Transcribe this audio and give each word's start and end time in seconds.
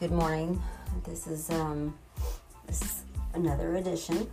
good 0.00 0.12
morning. 0.12 0.62
This 1.04 1.26
is 1.26 1.50
um, 1.50 1.92
this 2.68 2.82
is 2.82 3.02
another 3.34 3.76
addition 3.76 4.28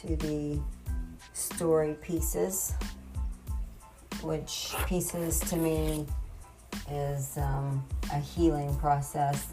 to 0.00 0.16
the 0.16 0.60
story 1.32 1.96
pieces, 2.02 2.74
which 4.22 4.74
pieces 4.86 5.40
to 5.40 5.56
me 5.56 6.06
is 6.90 7.38
um, 7.38 7.82
a 8.12 8.18
healing 8.18 8.76
process. 8.76 9.46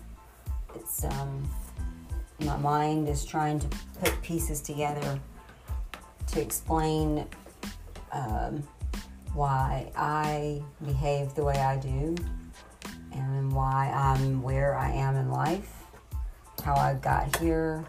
It's 0.75 1.05
um, 1.05 1.49
my 2.39 2.57
mind 2.57 3.07
is 3.07 3.23
trying 3.23 3.61
to 3.61 3.67
put 4.01 4.21
pieces 4.23 4.59
together 4.59 5.21
to 6.33 6.41
explain 6.41 7.25
um, 8.11 8.61
why 9.33 9.89
I 9.95 10.61
behave 10.83 11.33
the 11.33 11.45
way 11.45 11.55
I 11.55 11.77
do 11.77 12.13
why 13.53 13.91
I'm 13.93 14.41
where 14.41 14.75
I 14.77 14.89
am 14.91 15.15
in 15.15 15.29
life, 15.29 15.71
how 16.63 16.75
I 16.75 16.95
got 16.95 17.37
here, 17.37 17.85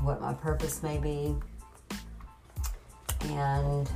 what 0.00 0.20
my 0.20 0.34
purpose 0.34 0.82
may 0.82 0.98
be. 0.98 1.34
And 3.28 3.90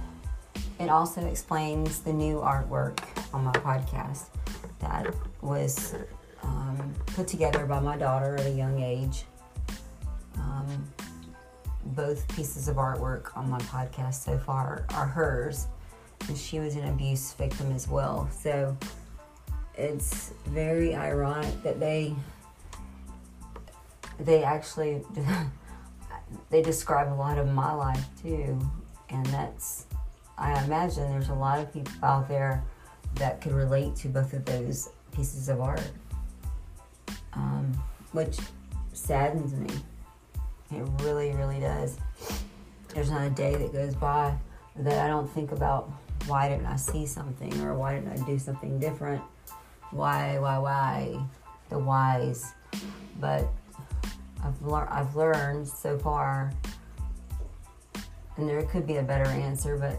it 0.79 0.88
also 0.88 1.27
explains 1.27 2.01
the 2.01 2.12
new 2.12 2.37
artwork 2.37 2.98
on 3.35 3.45
my 3.45 3.52
podcast 3.52 4.27
that 4.80 5.15
was 5.43 5.95
um, 6.43 6.95
put 7.07 7.29
together 7.29 7.66
by 7.66 7.80
my 7.80 7.97
daughter 7.97 8.37
at 8.37 8.47
a 8.47 8.51
young 8.51 8.83
age. 8.83 9.24
Um, 10.37 10.85
both 11.85 12.27
pieces 12.35 12.69
of 12.69 12.77
artwork 12.77 13.37
on 13.37 13.51
my 13.51 13.59
podcast 13.60 14.24
so 14.24 14.38
far 14.38 14.87
are 14.95 15.07
hers, 15.07 15.66
and 16.29 16.37
she 16.37 16.59
was 16.59 16.77
an 16.77 16.88
abuse 16.88 17.33
victim 17.35 17.73
as 17.73 17.88
well. 17.88 18.29
So 18.32 18.76
it's 19.80 20.32
very 20.46 20.95
ironic 20.95 21.62
that 21.62 21.80
they 21.80 22.14
they 24.18 24.45
actually 24.45 25.02
they 26.50 26.62
describe 26.62 27.12
a 27.12 27.14
lot 27.14 27.38
of 27.38 27.48
my 27.48 27.73
life 27.73 28.04
too, 28.23 28.58
and 29.08 29.26
that's 29.26 29.86
I 30.36 30.62
imagine 30.64 31.10
there's 31.10 31.28
a 31.28 31.34
lot 31.34 31.58
of 31.58 31.73
people 31.73 31.92
out 32.02 32.28
there 32.28 32.62
that 33.16 33.40
could 33.40 33.52
relate 33.52 33.96
to 33.96 34.08
both 34.08 34.32
of 34.32 34.45
those 34.45 34.90
pieces 35.12 35.48
of 35.48 35.60
art, 35.60 35.90
um, 37.32 37.73
which 38.12 38.38
saddens 38.92 39.54
me. 39.54 39.68
It 40.70 40.86
really, 41.02 41.32
really 41.32 41.60
does. 41.60 41.98
There's 42.95 43.10
not 43.10 43.26
a 43.26 43.30
day 43.30 43.54
that 43.56 43.73
goes 43.73 43.95
by 43.95 44.34
that 44.76 45.04
I 45.04 45.08
don't 45.08 45.28
think 45.28 45.52
about 45.52 45.90
why 46.26 46.48
didn't 46.48 46.66
I 46.66 46.76
see 46.76 47.06
something 47.06 47.60
or 47.62 47.74
why 47.74 47.95
didn't 47.95 48.20
I 48.20 48.24
do 48.24 48.38
something 48.38 48.78
different? 48.78 49.23
Why, 49.91 50.38
why, 50.38 50.59
why? 50.59 51.27
The 51.69 51.79
whys. 51.79 52.52
But 53.19 53.49
I've, 54.45 54.63
lear- 54.63 54.88
I've 54.91 55.16
learned 55.16 55.66
so 55.66 55.99
far, 55.99 56.52
and 58.37 58.49
there 58.49 58.63
could 58.63 58.87
be 58.87 58.97
a 58.97 59.02
better 59.02 59.29
answer, 59.29 59.77
but 59.77 59.99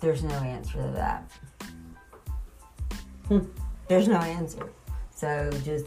there's 0.00 0.22
no 0.22 0.34
answer 0.34 0.82
to 0.82 0.92
that. 3.28 3.50
there's 3.88 4.08
no 4.08 4.18
answer. 4.18 4.68
So 5.14 5.50
just 5.64 5.86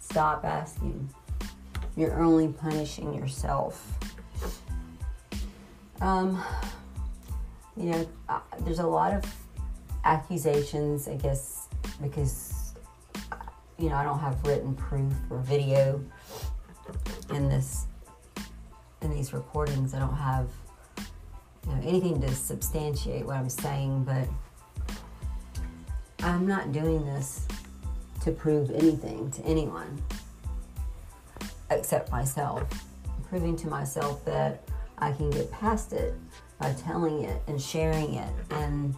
stop 0.00 0.44
asking. 0.44 1.08
You're 1.96 2.20
only 2.22 2.48
punishing 2.48 3.14
yourself. 3.14 3.98
Um, 6.00 6.42
you 7.76 7.90
know, 7.90 8.08
uh, 8.28 8.40
there's 8.60 8.80
a 8.80 8.86
lot 8.86 9.14
of 9.14 9.24
accusations, 10.04 11.08
I 11.08 11.16
guess, 11.16 11.68
because, 12.00 12.74
you 13.78 13.88
know, 13.88 13.96
I 13.96 14.04
don't 14.04 14.18
have 14.18 14.44
written 14.46 14.74
proof 14.74 15.12
or 15.30 15.38
video 15.38 16.04
in 17.30 17.48
this, 17.48 17.86
in 19.00 19.10
these 19.10 19.32
recordings. 19.32 19.94
I 19.94 19.98
don't 19.98 20.16
have, 20.16 20.48
you 21.66 21.74
know, 21.74 21.80
anything 21.82 22.20
to 22.20 22.34
substantiate 22.34 23.26
what 23.26 23.36
I'm 23.36 23.48
saying, 23.48 24.04
but 24.04 24.28
I'm 26.20 26.46
not 26.46 26.72
doing 26.72 27.04
this 27.04 27.46
to 28.22 28.30
prove 28.30 28.70
anything 28.70 29.30
to 29.32 29.42
anyone 29.42 30.00
except 31.70 32.10
myself. 32.10 32.62
I'm 33.06 33.24
proving 33.24 33.56
to 33.56 33.68
myself 33.68 34.24
that 34.24 34.62
I 34.98 35.12
can 35.12 35.30
get 35.30 35.50
past 35.50 35.92
it 35.92 36.14
by 36.60 36.72
telling 36.74 37.24
it 37.24 37.42
and 37.48 37.60
sharing 37.60 38.14
it 38.14 38.32
and 38.50 38.94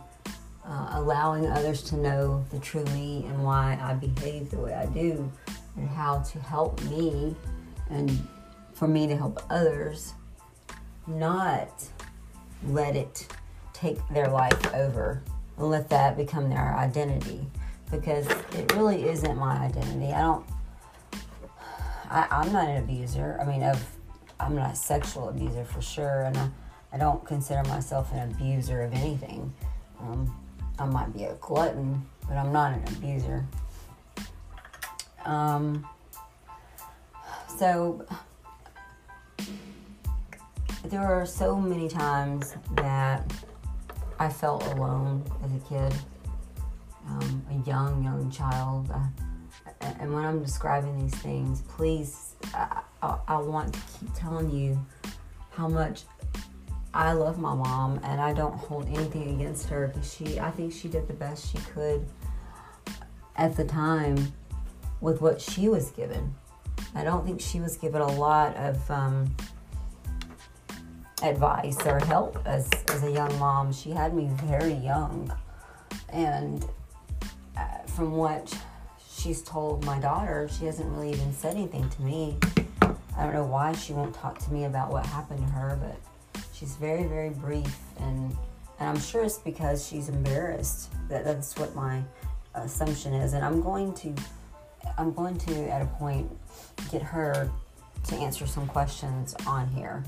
uh, 0.66 0.88
allowing 0.92 1.46
others 1.46 1.82
to 1.82 1.96
know 1.96 2.44
the 2.50 2.58
true 2.58 2.84
me 2.86 3.24
and 3.28 3.44
why 3.44 3.78
I 3.80 3.94
behave 3.94 4.50
the 4.50 4.58
way 4.58 4.74
I 4.74 4.86
do 4.86 5.30
and 5.76 5.88
how 5.88 6.20
to 6.20 6.38
help 6.40 6.82
me 6.84 7.36
and 7.90 8.10
for 8.72 8.88
me 8.88 9.06
to 9.06 9.16
help 9.16 9.42
others 9.50 10.14
not 11.06 11.84
let 12.68 12.96
it 12.96 13.26
take 13.72 13.98
their 14.08 14.28
life 14.28 14.74
over 14.74 15.22
and 15.58 15.70
let 15.70 15.90
that 15.90 16.16
become 16.16 16.48
their 16.48 16.74
identity 16.76 17.46
because 17.90 18.26
it 18.26 18.72
really 18.74 19.08
isn't 19.08 19.36
my 19.36 19.58
identity. 19.58 20.12
I 20.12 20.20
don't 20.20 20.46
I, 22.10 22.26
I'm 22.30 22.52
not 22.52 22.68
an 22.68 22.76
abuser. 22.76 23.38
I 23.40 23.44
mean, 23.44 23.62
of 23.62 23.84
I'm 24.38 24.54
not 24.54 24.72
a 24.72 24.76
sexual 24.76 25.28
abuser 25.28 25.64
for 25.64 25.80
sure, 25.80 26.22
and 26.22 26.36
I, 26.36 26.48
I 26.92 26.98
don't 26.98 27.24
consider 27.24 27.62
myself 27.68 28.12
an 28.12 28.30
abuser 28.30 28.82
of 28.82 28.92
anything. 28.92 29.52
Um, 30.00 30.34
I 30.78 30.84
might 30.86 31.12
be 31.12 31.24
a 31.24 31.34
glutton, 31.34 32.04
but 32.26 32.36
I'm 32.36 32.52
not 32.52 32.72
an 32.72 32.82
abuser. 32.96 33.44
Um, 35.24 35.86
so 37.56 38.04
there 40.84 41.00
are 41.00 41.24
so 41.24 41.56
many 41.56 41.88
times 41.88 42.56
that 42.72 43.32
I 44.18 44.28
felt 44.28 44.66
alone 44.66 45.24
as 45.44 45.52
a 45.52 45.68
kid, 45.68 45.94
um, 47.08 47.46
a 47.50 47.68
young, 47.68 48.02
young 48.02 48.30
child. 48.30 48.90
I, 48.90 49.08
and 50.00 50.12
when 50.12 50.24
I'm 50.24 50.42
describing 50.42 50.98
these 50.98 51.14
things, 51.14 51.62
please, 51.62 52.34
I, 52.54 52.80
I, 53.02 53.18
I, 53.28 53.36
want 53.38 53.74
to 53.74 53.80
keep 53.98 54.14
telling 54.14 54.50
you 54.50 54.78
how 55.50 55.68
much 55.68 56.02
I 56.94 57.12
love 57.12 57.38
my 57.38 57.54
mom, 57.54 57.98
and 58.04 58.20
I 58.20 58.32
don't 58.32 58.54
hold 58.54 58.86
anything 58.86 59.34
against 59.34 59.68
her 59.68 59.88
because 59.88 60.14
she, 60.14 60.38
I 60.38 60.52
think 60.52 60.72
she 60.72 60.86
did 60.86 61.08
the 61.08 61.14
best 61.14 61.50
she 61.50 61.58
could 61.58 62.06
at 63.34 63.56
the 63.56 63.64
time 63.64 64.32
with 65.00 65.20
what 65.20 65.40
she 65.40 65.68
was 65.68 65.90
given. 65.90 66.36
I 66.94 67.02
don't 67.02 67.26
think 67.26 67.40
she 67.40 67.58
was 67.58 67.76
given 67.76 68.00
a 68.00 68.12
lot 68.12 68.56
of 68.56 68.88
um, 68.92 69.34
advice 71.20 71.84
or 71.84 71.98
help 71.98 72.40
as, 72.46 72.70
as 72.88 73.02
a 73.02 73.10
young 73.10 73.36
mom. 73.40 73.72
She 73.72 73.90
had 73.90 74.14
me 74.14 74.30
very 74.44 74.74
young, 74.74 75.32
and 76.10 76.64
uh, 77.56 77.78
from 77.88 78.12
what 78.12 78.56
she's 79.10 79.42
told 79.42 79.84
my 79.84 79.98
daughter, 79.98 80.48
she 80.56 80.66
hasn't 80.66 80.88
really 80.92 81.10
even 81.10 81.32
said 81.32 81.56
anything 81.56 81.90
to 81.90 82.02
me. 82.02 82.36
I 83.16 83.24
don't 83.24 83.32
know 83.32 83.46
why 83.46 83.72
she 83.72 83.92
won't 83.92 84.14
talk 84.14 84.38
to 84.38 84.52
me 84.52 84.64
about 84.64 84.92
what 84.92 85.04
happened 85.06 85.40
to 85.40 85.52
her, 85.52 85.76
but 85.80 86.13
she's 86.64 86.76
very, 86.76 87.04
very 87.04 87.28
brief, 87.28 87.76
and 88.00 88.34
and 88.80 88.88
I'm 88.88 88.98
sure 88.98 89.22
it's 89.22 89.38
because 89.38 89.86
she's 89.86 90.08
embarrassed. 90.08 90.90
That 91.10 91.24
that's 91.24 91.56
what 91.58 91.74
my 91.74 92.02
assumption 92.54 93.12
is, 93.12 93.34
and 93.34 93.44
I'm 93.44 93.60
going 93.60 93.92
to, 93.94 94.14
I'm 94.96 95.12
going 95.12 95.36
to 95.38 95.70
at 95.70 95.82
a 95.82 95.86
point 95.86 96.30
get 96.90 97.02
her 97.02 97.50
to 98.08 98.14
answer 98.16 98.46
some 98.46 98.66
questions 98.66 99.34
on 99.46 99.68
here. 99.68 100.02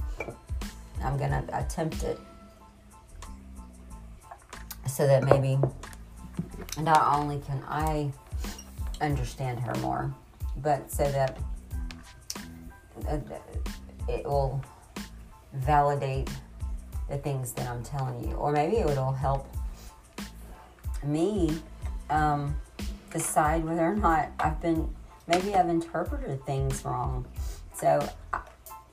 I'm 1.05 1.19
gonna 1.19 1.45
attempt 1.53 2.03
it 2.05 2.19
so 4.89 5.07
that 5.07 5.25
maybe 5.25 5.59
not 6.81 7.19
only 7.19 7.39
can 7.41 7.63
I 7.69 8.11
understand 9.03 9.61
her 9.61 9.75
more, 9.81 10.15
but 10.63 10.91
so 10.91 11.11
that 11.13 11.37
uh, 13.11 13.19
it 14.09 14.25
will 14.25 14.65
validate 15.53 16.31
the 17.09 17.19
things 17.19 17.53
that 17.53 17.69
I'm 17.69 17.83
telling 17.83 18.29
you, 18.29 18.35
or 18.35 18.53
maybe 18.53 18.77
it 18.77 18.87
will 18.87 19.13
help 19.13 19.47
me 21.05 21.57
um, 22.11 22.57
decide 23.13 23.65
whether 23.65 23.87
or 23.87 23.97
not 23.97 24.31
I've 24.41 24.61
been 24.61 24.95
maybe 25.27 25.55
I've 25.55 25.69
interpreted 25.69 26.45
things 26.45 26.85
wrong. 26.85 27.27
So 27.75 28.09
I, 28.33 28.41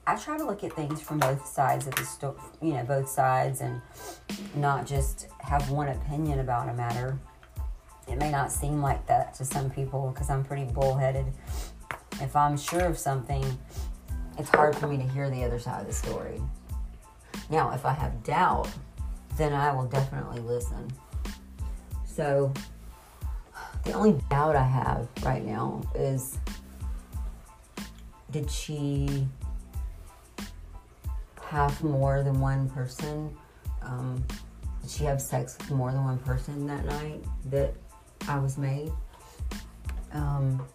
I 0.05 0.15
try 0.15 0.37
to 0.37 0.45
look 0.45 0.63
at 0.63 0.73
things 0.73 1.01
from 1.01 1.19
both 1.19 1.47
sides 1.47 1.87
of 1.87 1.95
the 1.95 2.03
story, 2.03 2.35
you 2.61 2.73
know, 2.73 2.83
both 2.83 3.07
sides, 3.07 3.61
and 3.61 3.81
not 4.55 4.85
just 4.85 5.27
have 5.39 5.69
one 5.69 5.89
opinion 5.89 6.39
about 6.39 6.69
a 6.69 6.73
matter. 6.73 7.17
It 8.07 8.17
may 8.17 8.29
not 8.29 8.51
seem 8.51 8.81
like 8.81 9.05
that 9.07 9.33
to 9.35 9.45
some 9.45 9.69
people 9.69 10.11
because 10.13 10.29
I'm 10.29 10.43
pretty 10.43 10.65
bullheaded. 10.65 11.25
If 12.19 12.35
I'm 12.35 12.57
sure 12.57 12.85
of 12.85 12.97
something, 12.97 13.45
it's 14.37 14.49
hard 14.49 14.75
for 14.75 14.87
me 14.87 14.97
to 14.97 15.03
hear 15.03 15.29
the 15.29 15.43
other 15.43 15.59
side 15.59 15.81
of 15.81 15.87
the 15.87 15.93
story. 15.93 16.41
Now, 17.49 17.71
if 17.73 17.85
I 17.85 17.93
have 17.93 18.23
doubt, 18.23 18.69
then 19.37 19.53
I 19.53 19.71
will 19.73 19.85
definitely 19.85 20.41
listen. 20.41 20.91
So, 22.05 22.53
the 23.83 23.93
only 23.93 24.21
doubt 24.29 24.55
I 24.55 24.63
have 24.63 25.07
right 25.23 25.43
now 25.43 25.81
is 25.95 26.37
did 28.31 28.49
she 28.49 29.27
have 31.45 31.83
more 31.83 32.23
than 32.23 32.39
one 32.39 32.69
person? 32.69 33.35
Um, 33.81 34.23
did 34.81 34.89
she 34.89 35.03
have 35.03 35.21
sex 35.21 35.57
with 35.59 35.71
more 35.71 35.91
than 35.91 36.03
one 36.03 36.17
person 36.19 36.65
that 36.67 36.85
night 36.85 37.23
that 37.45 37.73
I 38.27 38.39
was 38.39 38.57
made? 38.57 38.91
Um, 40.13 40.65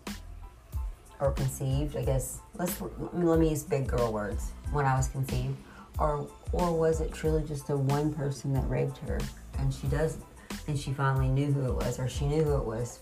or 1.20 1.32
conceived, 1.32 1.96
I 1.96 2.04
guess. 2.04 2.38
Let's 2.54 2.80
let 3.12 3.38
me 3.40 3.50
use 3.50 3.62
big 3.62 3.88
girl 3.88 4.12
words. 4.12 4.52
When 4.70 4.86
I 4.86 4.96
was 4.96 5.08
conceived, 5.08 5.56
or 5.98 6.28
or 6.52 6.72
was 6.72 7.00
it 7.00 7.12
truly 7.12 7.42
just 7.42 7.66
the 7.66 7.76
one 7.76 8.12
person 8.12 8.52
that 8.54 8.68
raped 8.68 8.98
her, 8.98 9.18
and 9.58 9.72
she 9.72 9.86
does, 9.88 10.18
and 10.66 10.78
she 10.78 10.92
finally 10.92 11.28
knew 11.28 11.52
who 11.52 11.66
it 11.66 11.74
was, 11.74 11.98
or 11.98 12.08
she 12.08 12.26
knew 12.26 12.42
who 12.42 12.56
it 12.56 12.64
was, 12.64 13.00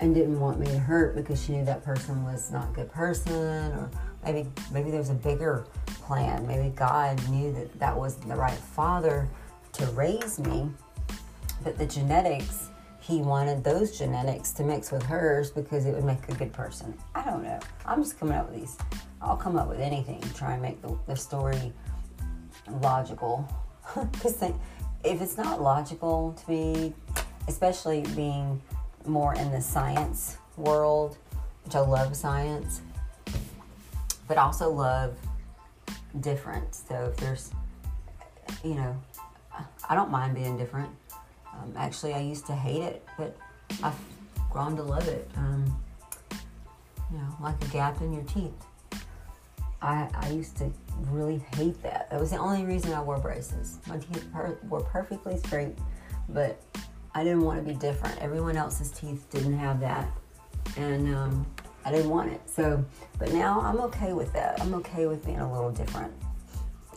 and 0.00 0.14
didn't 0.14 0.40
want 0.40 0.58
me 0.58 0.66
to 0.66 0.78
hurt 0.78 1.14
because 1.14 1.42
she 1.42 1.52
knew 1.52 1.64
that 1.64 1.84
person 1.84 2.24
was 2.24 2.50
not 2.50 2.70
a 2.70 2.72
good 2.72 2.90
person, 2.90 3.72
or 3.72 3.90
maybe 4.24 4.48
maybe 4.72 4.90
there 4.90 5.00
was 5.00 5.10
a 5.10 5.14
bigger 5.14 5.66
plan. 5.86 6.46
Maybe 6.46 6.70
God 6.70 7.20
knew 7.28 7.52
that 7.52 7.78
that 7.78 7.96
wasn't 7.96 8.28
the 8.28 8.36
right 8.36 8.52
father 8.52 9.28
to 9.74 9.86
raise 9.86 10.38
me, 10.38 10.70
but 11.62 11.76
the 11.76 11.86
genetics 11.86 12.68
he 13.02 13.20
wanted 13.20 13.64
those 13.64 13.98
genetics 13.98 14.52
to 14.52 14.62
mix 14.62 14.92
with 14.92 15.02
hers 15.02 15.50
because 15.50 15.86
it 15.86 15.94
would 15.94 16.04
make 16.04 16.28
a 16.28 16.34
good 16.34 16.52
person. 16.52 16.96
I 17.16 17.24
don't 17.24 17.42
know. 17.42 17.58
I'm 17.84 18.00
just 18.00 18.18
coming 18.18 18.34
up 18.34 18.48
with 18.48 18.60
these. 18.60 18.78
I'll 19.20 19.36
come 19.36 19.56
up 19.56 19.68
with 19.68 19.80
anything 19.80 20.20
to 20.20 20.34
try 20.34 20.52
and 20.52 20.62
make 20.62 20.80
the, 20.82 20.96
the 21.08 21.16
story 21.16 21.72
logical. 22.70 23.48
Because 24.12 24.42
if 25.04 25.20
it's 25.20 25.36
not 25.36 25.60
logical 25.60 26.34
to 26.44 26.50
me, 26.50 26.94
especially 27.48 28.02
being 28.14 28.62
more 29.04 29.34
in 29.34 29.50
the 29.50 29.60
science 29.60 30.36
world, 30.56 31.18
which 31.64 31.74
I 31.74 31.80
love 31.80 32.16
science, 32.16 32.80
but 34.28 34.38
also 34.38 34.70
love 34.70 35.16
different. 36.20 36.74
So 36.74 37.12
if 37.12 37.16
there's, 37.16 37.50
you 38.64 38.74
know, 38.74 38.96
I 39.88 39.94
don't 39.94 40.10
mind 40.10 40.34
being 40.34 40.56
different. 40.56 40.90
Um, 41.52 41.74
actually, 41.76 42.14
I 42.14 42.20
used 42.20 42.46
to 42.46 42.54
hate 42.54 42.82
it, 42.82 43.06
but 43.18 43.36
I've 43.82 43.98
grown 44.50 44.76
to 44.76 44.82
love 44.82 45.06
it. 45.08 45.30
Um, 45.36 45.78
you 47.10 47.18
know, 47.18 47.36
like 47.40 47.62
a 47.62 47.68
gap 47.68 48.00
in 48.00 48.12
your 48.12 48.24
teeth. 48.24 48.52
I, 49.82 50.08
I 50.14 50.28
used 50.30 50.56
to 50.58 50.72
really 51.10 51.44
hate 51.54 51.82
that. 51.82 52.08
That 52.10 52.20
was 52.20 52.30
the 52.30 52.38
only 52.38 52.64
reason 52.64 52.92
I 52.92 53.02
wore 53.02 53.18
braces. 53.18 53.78
My 53.86 53.98
teeth 53.98 54.26
per- 54.32 54.58
were 54.68 54.80
perfectly 54.80 55.36
straight, 55.38 55.76
but 56.28 56.62
I 57.14 57.24
didn't 57.24 57.42
want 57.42 57.64
to 57.64 57.72
be 57.72 57.78
different. 57.78 58.18
Everyone 58.20 58.56
else's 58.56 58.90
teeth 58.90 59.26
didn't 59.30 59.58
have 59.58 59.80
that, 59.80 60.08
and 60.76 61.14
um, 61.14 61.46
I 61.84 61.90
didn't 61.90 62.10
want 62.10 62.32
it. 62.32 62.40
So, 62.46 62.84
but 63.18 63.32
now 63.32 63.60
I'm 63.60 63.80
okay 63.80 64.12
with 64.12 64.32
that. 64.34 64.60
I'm 64.60 64.74
okay 64.74 65.06
with 65.06 65.24
being 65.26 65.40
a 65.40 65.52
little 65.52 65.72
different. 65.72 66.12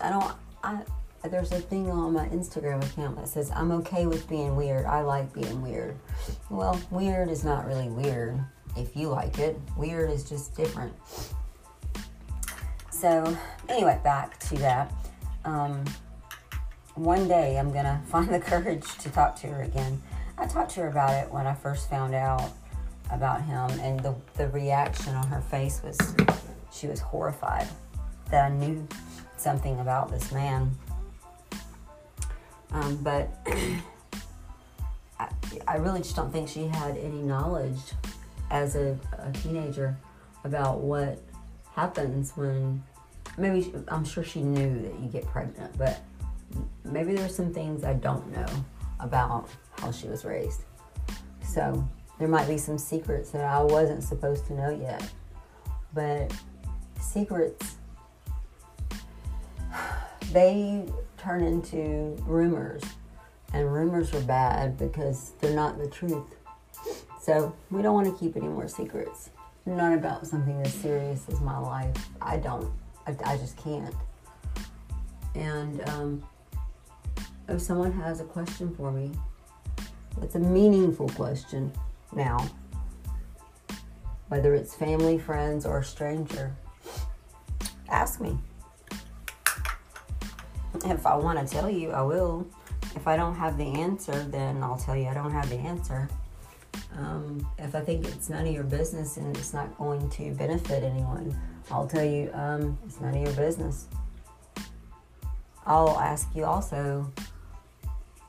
I 0.02 0.10
don't. 0.10 0.34
I 0.64 0.82
there's 1.30 1.52
a 1.52 1.60
thing 1.60 1.90
on 1.90 2.14
my 2.14 2.28
Instagram 2.30 2.84
account 2.86 3.16
that 3.18 3.28
says 3.28 3.52
I'm 3.52 3.72
okay 3.72 4.06
with 4.06 4.30
being 4.30 4.56
weird. 4.56 4.86
I 4.86 5.02
like 5.02 5.34
being 5.34 5.62
weird. 5.62 5.98
Well, 6.50 6.80
weird 6.92 7.30
is 7.30 7.44
not 7.44 7.66
really 7.66 7.90
weird 7.90 8.40
if 8.78 8.96
you 8.96 9.10
like 9.10 9.40
it. 9.40 9.60
Weird 9.76 10.12
is 10.12 10.28
just 10.28 10.56
different. 10.56 10.94
So, 13.00 13.38
anyway, 13.68 14.00
back 14.04 14.40
to 14.40 14.56
that. 14.60 14.94
Um, 15.44 15.84
one 16.96 17.28
day 17.28 17.60
I'm 17.60 17.72
gonna 17.74 18.02
find 18.08 18.30
the 18.30 18.40
courage 18.40 18.86
to 19.00 19.10
talk 19.10 19.36
to 19.38 19.48
her 19.48 19.64
again. 19.64 20.02
I 20.38 20.48
talked 20.48 20.72
to 20.72 20.82
her 20.82 20.88
about 20.88 21.12
it 21.12 21.32
when 21.32 21.46
I 21.46 21.54
first 21.54 21.90
found 21.90 22.16
out 22.16 22.52
about 23.12 23.44
him, 23.44 23.70
and 23.82 24.00
the, 24.00 24.16
the 24.36 24.48
reaction 24.50 25.14
on 25.14 25.28
her 25.28 25.42
face 25.42 25.82
was 25.84 25.98
she 26.72 26.88
was 26.88 27.00
horrified 27.00 27.68
that 28.32 28.52
I 28.52 28.56
knew 28.56 28.88
something 29.38 29.80
about 29.80 30.10
this 30.10 30.32
man 30.32 30.76
um, 32.76 32.98
but 32.98 33.30
I, 35.20 35.30
I, 35.68 35.78
really 35.78 36.00
just 36.00 36.16
don't 36.16 36.32
think 36.32 36.50
she 36.50 36.68
had 36.68 36.98
any 36.98 37.22
knowledge 37.22 37.80
as 38.52 38.76
a, 38.76 38.98
a 39.18 39.32
teenager 39.32 39.96
about 40.44 40.80
what 40.80 41.20
happens 41.76 42.32
when 42.38 42.82
maybe 43.38 43.74
I'm 43.90 44.06
sure 44.06 44.24
she 44.24 44.42
knew 44.42 44.82
that 44.82 45.00
you 45.00 45.10
get 45.10 45.26
pregnant, 45.28 45.78
but 45.78 46.02
maybe 46.84 47.14
there's 47.14 47.36
some 47.36 47.54
things 47.54 47.84
I 47.84 47.94
don't 47.94 48.32
know 48.32 48.48
about 49.00 49.50
how 49.80 49.92
she 49.92 50.08
was 50.08 50.24
raised. 50.24 50.62
So 51.44 51.88
there 52.18 52.28
might 52.28 52.48
be 52.48 52.58
some 52.58 52.78
secrets 52.78 53.32
that 53.32 53.44
I 53.44 53.62
wasn't 53.62 54.04
supposed 54.04 54.48
to 54.48 54.54
know 54.54 54.70
yet. 54.70 55.10
But 55.94 56.34
secrets, 57.00 57.76
they 60.32 60.86
turn 61.18 61.44
into 61.44 62.16
rumors. 62.26 62.84
And 63.54 63.74
rumors 63.74 64.14
are 64.14 64.22
bad 64.22 64.78
because 64.78 65.32
they're 65.40 65.56
not 65.56 65.78
the 65.78 65.88
truth. 65.88 66.36
So 67.22 67.56
we 67.72 67.82
don't 67.82 67.94
want 67.94 68.08
to 68.08 68.20
keep 68.20 68.36
any 68.36 68.48
more 68.48 68.68
secrets. 68.68 69.30
Not 69.66 69.94
about 69.94 70.28
something 70.28 70.62
as 70.62 70.74
serious 70.74 71.28
as 71.28 71.42
my 71.42 71.58
life. 71.58 71.96
I 72.22 72.38
don't. 72.38 72.72
I, 73.08 73.16
I 73.26 73.38
just 73.38 73.58
can't. 73.58 73.96
And 75.34 75.88
um, 75.90 76.24
if 77.50 77.62
someone 77.62 77.92
has 77.92 78.22
a 78.22 78.24
question 78.24 78.74
for 78.76 78.92
me, 78.92 79.12
it's 80.22 80.36
a 80.36 80.40
meaningful 80.40 81.10
question 81.10 81.72
now, 82.16 82.48
whether 84.30 84.54
it's 84.54 84.76
family, 84.76 85.18
friends, 85.18 85.66
or 85.66 85.80
a 85.80 85.84
stranger, 85.84 86.56
ask 87.90 88.22
me. 88.22 88.38
If 90.86 91.06
I 91.06 91.16
want 91.16 91.40
to 91.40 91.52
tell 91.52 91.70
you, 91.70 91.92
I 91.92 92.02
will. 92.02 92.48
If 92.96 93.08
I 93.08 93.18
don't 93.18 93.36
have 93.36 93.58
the 93.58 93.66
answer, 93.66 94.24
then 94.24 94.62
I'll 94.64 94.78
tell 94.78 94.96
you 94.96 95.08
I 95.08 95.14
don't 95.14 95.32
have 95.32 95.50
the 95.50 95.58
answer. 95.58 96.08
Um, 96.98 97.46
if 97.58 97.76
I 97.76 97.82
think 97.82 98.08
it's 98.08 98.30
none 98.30 98.48
of 98.48 98.54
your 98.54 98.64
business 98.64 99.18
and 99.18 99.36
it's 99.36 99.54
not 99.54 99.78
going 99.78 100.10
to 100.12 100.32
benefit 100.32 100.84
anyone, 100.84 101.38
I'll 101.70 101.88
tell 101.88 102.06
you 102.06 102.30
um, 102.34 102.78
it's 102.86 103.02
none 103.02 103.16
of 103.16 103.22
your 103.22 103.34
business. 103.34 103.88
I'll 105.66 106.00
ask 106.00 106.28
you 106.36 106.46
also 106.46 107.12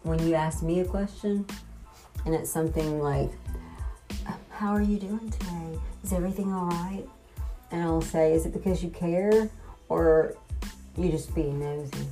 when 0.02 0.18
you 0.26 0.34
ask 0.34 0.62
me 0.62 0.80
a 0.80 0.84
question 0.84 1.46
and 2.24 2.34
it's 2.34 2.50
something 2.50 3.00
like, 3.00 3.30
How 4.50 4.70
are 4.70 4.82
you 4.82 4.98
doing 4.98 5.30
today? 5.30 5.78
Is 6.02 6.12
everything 6.12 6.52
all 6.52 6.66
right? 6.66 7.04
And 7.70 7.82
I'll 7.82 8.00
say, 8.00 8.32
Is 8.32 8.46
it 8.46 8.52
because 8.52 8.82
you 8.82 8.90
care 8.90 9.48
or 9.88 10.34
you 10.96 11.10
just 11.10 11.34
being 11.34 11.60
nosy? 11.60 12.06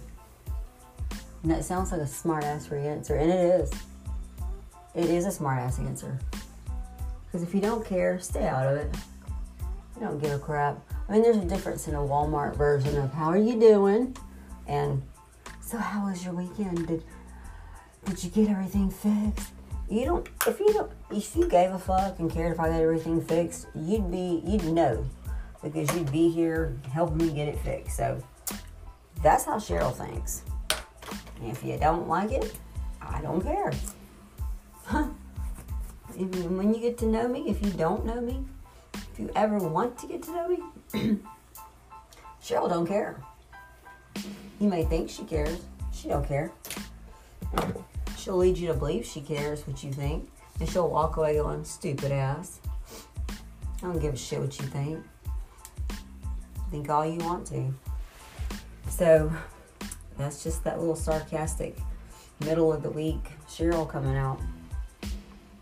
And 1.43 1.51
that 1.51 1.65
sounds 1.65 1.93
like 1.93 2.01
a 2.01 2.07
smart 2.07 2.45
ass 2.45 2.71
answer, 2.73 3.17
and 3.17 3.31
it 3.31 3.61
is. 3.61 3.71
It 4.95 5.11
is 5.11 5.27
a 5.27 5.31
smart 5.31 5.59
ass 5.59 5.79
answer. 5.79 6.19
Because 7.35 7.49
if 7.49 7.53
you 7.53 7.61
don't 7.61 7.85
care, 7.85 8.21
stay 8.21 8.47
out 8.47 8.65
of 8.65 8.77
it. 8.77 8.95
You 9.97 10.03
don't 10.03 10.23
give 10.23 10.31
a 10.31 10.39
crap. 10.39 10.79
I 11.09 11.15
mean, 11.15 11.23
there's 11.23 11.37
a 11.37 11.45
difference 11.45 11.89
in 11.89 11.97
a 11.97 11.99
Walmart 11.99 12.55
version 12.55 12.97
of 12.97 13.13
how 13.13 13.25
are 13.25 13.37
you 13.37 13.59
doing, 13.59 14.17
and 14.69 15.03
so 15.61 15.77
how 15.77 16.07
was 16.07 16.25
your 16.25 16.33
weekend? 16.33 16.87
Did 16.87 17.03
did 18.05 18.23
you 18.23 18.31
get 18.31 18.51
everything 18.51 18.89
fixed? 18.89 19.49
You 19.91 20.05
don't. 20.05 20.29
If 20.47 20.61
you 20.61 20.73
don't, 20.75 20.93
if 21.11 21.35
you 21.35 21.49
gave 21.49 21.73
a 21.73 21.79
fuck 21.81 22.21
and 22.21 22.31
cared 22.31 22.53
if 22.53 22.61
I 22.61 22.69
got 22.69 22.81
everything 22.81 23.21
fixed, 23.21 23.67
you'd 23.75 24.13
be, 24.13 24.41
you'd 24.47 24.67
know, 24.67 25.05
because 25.61 25.93
you'd 25.93 26.13
be 26.13 26.31
here 26.31 26.79
helping 26.93 27.17
me 27.17 27.31
get 27.31 27.49
it 27.49 27.59
fixed. 27.59 27.97
So 27.97 28.23
that's 29.25 29.43
how 29.45 29.57
Cheryl 29.57 29.93
thinks. 29.93 30.45
If 31.43 31.65
you 31.65 31.79
don't 31.79 32.07
like 32.07 32.31
it, 32.31 32.57
I 33.03 33.21
don't 33.23 33.41
care. 33.41 33.73
When 36.17 36.75
you 36.75 36.81
get 36.81 36.99
to 36.99 37.07
know 37.07 37.29
me, 37.29 37.45
if 37.49 37.65
you 37.65 37.71
don't 37.73 38.05
know 38.05 38.21
me, 38.21 38.45
if 38.95 39.19
you 39.19 39.31
ever 39.35 39.59
want 39.59 39.99
to 39.99 40.07
get 40.07 40.23
to 40.25 40.33
know 40.33 40.49
me, 40.49 40.59
Cheryl 42.43 42.69
don't 42.69 42.87
care. 42.87 43.21
You 44.61 44.69
may 44.69 44.85
think 44.85 45.11
she 45.11 45.25
cares. 45.25 45.61
She 45.93 46.09
don't 46.09 46.27
care. 46.27 46.53
She'll 48.17 48.37
lead 48.37 48.57
you 48.57 48.69
to 48.69 48.75
believe 48.75 49.05
she 49.05 49.21
cares 49.21 49.67
what 49.67 49.83
you 49.83 49.93
think, 49.93 50.31
and 50.61 50.69
she'll 50.69 50.89
walk 50.89 51.17
away 51.17 51.37
going, 51.37 51.65
"Stupid 51.65 52.13
ass." 52.13 52.61
I 53.29 53.87
don't 53.87 53.99
give 53.99 54.15
a 54.15 54.17
shit 54.17 54.41
what 54.41 54.59
you 54.59 54.67
think. 54.67 55.05
Think 56.71 56.89
all 56.89 57.05
you 57.05 57.19
want 57.19 57.47
to. 57.49 57.75
So 58.89 59.33
that's 60.17 60.43
just 60.43 60.65
that 60.65 60.79
little 60.79 60.97
sarcastic 60.97 61.77
middle 62.41 62.73
of 62.73 62.83
the 62.83 62.91
week 62.91 63.25
Cheryl 63.49 63.89
coming 63.89 64.17
out. 64.17 64.41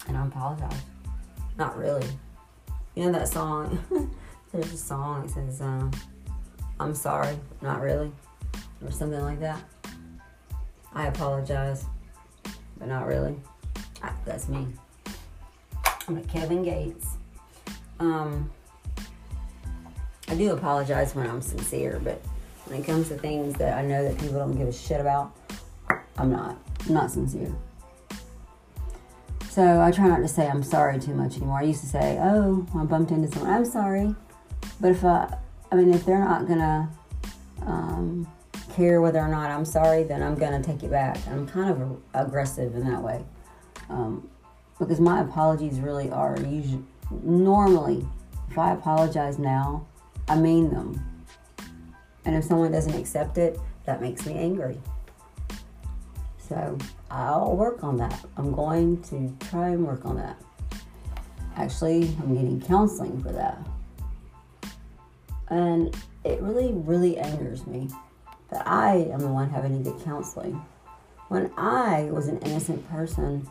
And 0.08 0.16
I 0.16 0.26
apologize. 0.26 0.80
Not 1.58 1.76
really. 1.76 2.06
You 2.94 3.06
know 3.06 3.12
that 3.12 3.28
song? 3.28 3.78
There's 4.52 4.72
a 4.72 4.76
song 4.76 5.22
that 5.22 5.30
says, 5.32 5.60
uh, 5.60 5.90
I'm 6.78 6.94
sorry, 6.94 7.36
not 7.60 7.80
really. 7.80 8.12
Or 8.84 8.90
something 8.90 9.20
like 9.20 9.40
that. 9.40 9.62
I 10.92 11.06
apologize, 11.06 11.84
but 12.78 12.88
not 12.88 13.06
really. 13.06 13.36
I, 14.02 14.10
that's 14.24 14.48
me. 14.48 14.66
I'm 16.06 16.16
like 16.16 16.28
Kevin 16.28 16.62
Gates. 16.62 17.06
Um, 17.98 18.50
I 20.28 20.34
do 20.34 20.52
apologize 20.52 21.14
when 21.14 21.28
I'm 21.28 21.40
sincere, 21.40 22.00
but 22.02 22.20
when 22.66 22.80
it 22.80 22.86
comes 22.86 23.08
to 23.08 23.16
things 23.16 23.54
that 23.54 23.78
I 23.78 23.82
know 23.82 24.02
that 24.02 24.18
people 24.18 24.38
don't 24.38 24.56
give 24.56 24.68
a 24.68 24.72
shit 24.72 25.00
about, 25.00 25.32
I'm 26.18 26.30
not. 26.30 26.56
I'm 26.86 26.94
not 26.94 27.10
sincere. 27.10 27.52
So 29.52 29.82
I 29.82 29.90
try 29.90 30.08
not 30.08 30.20
to 30.20 30.28
say 30.28 30.48
I'm 30.48 30.62
sorry 30.62 30.98
too 30.98 31.12
much 31.12 31.36
anymore. 31.36 31.58
I 31.58 31.64
used 31.64 31.82
to 31.82 31.86
say, 31.86 32.18
"Oh, 32.22 32.66
I 32.74 32.84
bumped 32.84 33.10
into 33.10 33.30
someone. 33.30 33.52
I'm 33.52 33.66
sorry," 33.66 34.14
but 34.80 34.92
if 34.92 35.04
I, 35.04 35.36
I 35.70 35.74
mean, 35.74 35.92
if 35.92 36.06
they're 36.06 36.24
not 36.24 36.48
gonna 36.48 36.88
um, 37.66 38.26
care 38.72 39.02
whether 39.02 39.18
or 39.18 39.28
not 39.28 39.50
I'm 39.50 39.66
sorry, 39.66 40.04
then 40.04 40.22
I'm 40.22 40.36
gonna 40.36 40.62
take 40.62 40.82
it 40.82 40.90
back. 40.90 41.18
I'm 41.28 41.46
kind 41.46 41.68
of 41.68 41.98
aggressive 42.14 42.74
in 42.74 42.90
that 42.90 43.02
way, 43.02 43.26
um, 43.90 44.26
because 44.78 45.00
my 45.00 45.20
apologies 45.20 45.80
really 45.80 46.10
are 46.10 46.34
usually 46.40 46.82
normally. 47.22 48.06
If 48.50 48.56
I 48.56 48.72
apologize 48.72 49.38
now, 49.38 49.86
I 50.28 50.36
mean 50.36 50.70
them, 50.70 50.98
and 52.24 52.34
if 52.34 52.44
someone 52.44 52.72
doesn't 52.72 52.94
accept 52.94 53.36
it, 53.36 53.58
that 53.84 54.00
makes 54.00 54.24
me 54.24 54.32
angry. 54.32 54.80
So 56.48 56.76
I'll 57.10 57.56
work 57.56 57.84
on 57.84 57.96
that. 57.98 58.24
I'm 58.36 58.52
going 58.52 59.02
to 59.04 59.34
try 59.48 59.68
and 59.68 59.86
work 59.86 60.04
on 60.04 60.16
that. 60.16 60.36
Actually, 61.56 62.14
I'm 62.22 62.34
getting 62.34 62.60
counseling 62.60 63.22
for 63.22 63.32
that. 63.32 63.58
And 65.48 65.94
it 66.24 66.40
really, 66.40 66.72
really 66.72 67.18
angers 67.18 67.66
me 67.66 67.88
that 68.50 68.66
I 68.66 69.08
am 69.12 69.20
the 69.20 69.28
one 69.28 69.50
having 69.50 69.82
to 69.82 69.90
get 69.90 70.04
counseling 70.04 70.60
when 71.28 71.50
I 71.56 72.04
was 72.10 72.28
an 72.28 72.38
innocent 72.38 72.88
person 72.90 73.48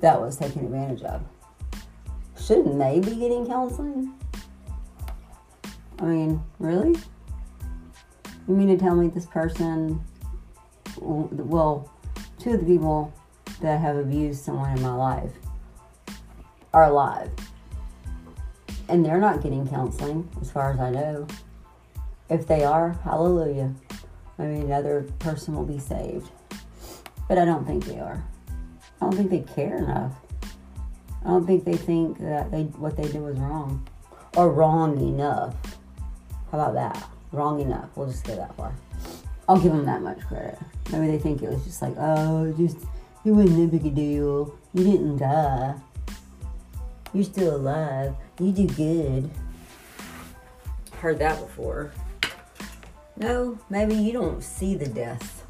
that 0.00 0.20
was 0.20 0.36
taken 0.36 0.64
advantage 0.64 1.02
of. 1.02 1.22
Shouldn't 2.40 2.78
they 2.78 3.00
be 3.00 3.16
getting 3.16 3.46
counseling? 3.46 4.14
I 5.98 6.04
mean, 6.04 6.42
really? 6.58 6.98
You 8.46 8.54
mean 8.54 8.68
to 8.68 8.76
tell 8.76 8.94
me 8.94 9.08
this 9.08 9.26
person 9.26 10.02
well, 11.00 11.90
two 12.38 12.54
of 12.54 12.60
the 12.60 12.66
people 12.66 13.12
that 13.60 13.80
have 13.80 13.96
abused 13.96 14.44
someone 14.44 14.76
in 14.76 14.82
my 14.82 14.94
life 14.94 15.32
are 16.72 16.84
alive. 16.84 17.30
And 18.88 19.04
they're 19.04 19.20
not 19.20 19.42
getting 19.42 19.66
counseling, 19.68 20.28
as 20.40 20.50
far 20.50 20.72
as 20.72 20.80
I 20.80 20.90
know. 20.90 21.26
If 22.30 22.46
they 22.46 22.64
are, 22.64 22.92
hallelujah. 23.04 23.74
Maybe 24.38 24.60
another 24.60 25.06
person 25.18 25.54
will 25.54 25.64
be 25.64 25.78
saved. 25.78 26.30
But 27.28 27.38
I 27.38 27.44
don't 27.44 27.66
think 27.66 27.84
they 27.84 27.98
are. 27.98 28.24
I 29.00 29.04
don't 29.04 29.14
think 29.14 29.30
they 29.30 29.40
care 29.54 29.78
enough. 29.78 30.14
I 31.24 31.28
don't 31.28 31.46
think 31.46 31.64
they 31.64 31.76
think 31.76 32.18
that 32.20 32.50
they 32.50 32.62
what 32.62 32.96
they 32.96 33.04
did 33.04 33.20
was 33.20 33.36
wrong. 33.38 33.86
Or 34.36 34.52
wrong 34.52 34.98
enough. 35.00 35.54
How 36.50 36.60
about 36.60 36.74
that? 36.74 37.10
Wrong 37.32 37.60
enough. 37.60 37.88
We'll 37.96 38.08
just 38.08 38.24
go 38.24 38.36
that 38.36 38.54
far. 38.56 38.74
I'll 39.48 39.60
give 39.60 39.72
them 39.72 39.84
that 39.86 40.02
much 40.02 40.20
credit. 40.20 40.58
Maybe 40.90 41.08
they 41.08 41.18
think 41.18 41.42
it 41.42 41.50
was 41.50 41.64
just 41.64 41.82
like, 41.82 41.94
oh, 41.98 42.52
just 42.56 42.78
it 43.24 43.30
wasn't 43.30 43.74
a 43.74 43.76
big 43.76 43.94
deal. 43.94 44.56
You 44.72 44.84
didn't 44.84 45.18
die. 45.18 45.74
You're 47.12 47.24
still 47.24 47.56
alive. 47.56 48.14
You 48.38 48.52
do 48.52 48.66
good. 48.68 49.30
Heard 50.92 51.18
that 51.18 51.40
before. 51.40 51.92
No, 53.16 53.58
maybe 53.68 53.94
you 53.94 54.12
don't 54.12 54.42
see 54.42 54.76
the 54.76 54.86
death 54.86 55.44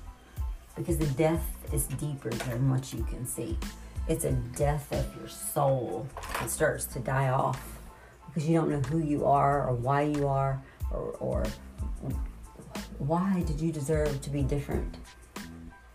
because 0.77 0.99
the 0.99 1.07
death 1.07 1.45
is 1.73 1.87
deeper 1.87 2.31
than 2.31 2.71
what 2.71 2.93
you 2.93 3.05
can 3.05 3.27
see. 3.27 3.59
It's 4.09 4.25
a 4.25 4.33
death 4.33 4.91
of 4.93 5.15
your 5.17 5.29
soul. 5.29 6.07
It 6.43 6.49
starts 6.49 6.87
to 6.87 6.99
die 7.01 7.29
off 7.29 7.61
because 8.27 8.49
you 8.49 8.59
don't 8.59 8.71
know 8.71 8.81
who 8.81 8.99
you 8.99 9.27
are 9.27 9.69
or 9.69 9.75
why 9.75 10.03
you 10.03 10.27
are 10.27 10.63
or, 10.91 11.17
or 11.21 11.45
why 12.99 13.43
did 13.47 13.61
you 13.61 13.71
deserve 13.71 14.21
to 14.23 14.31
be 14.31 14.43
different? 14.43 14.97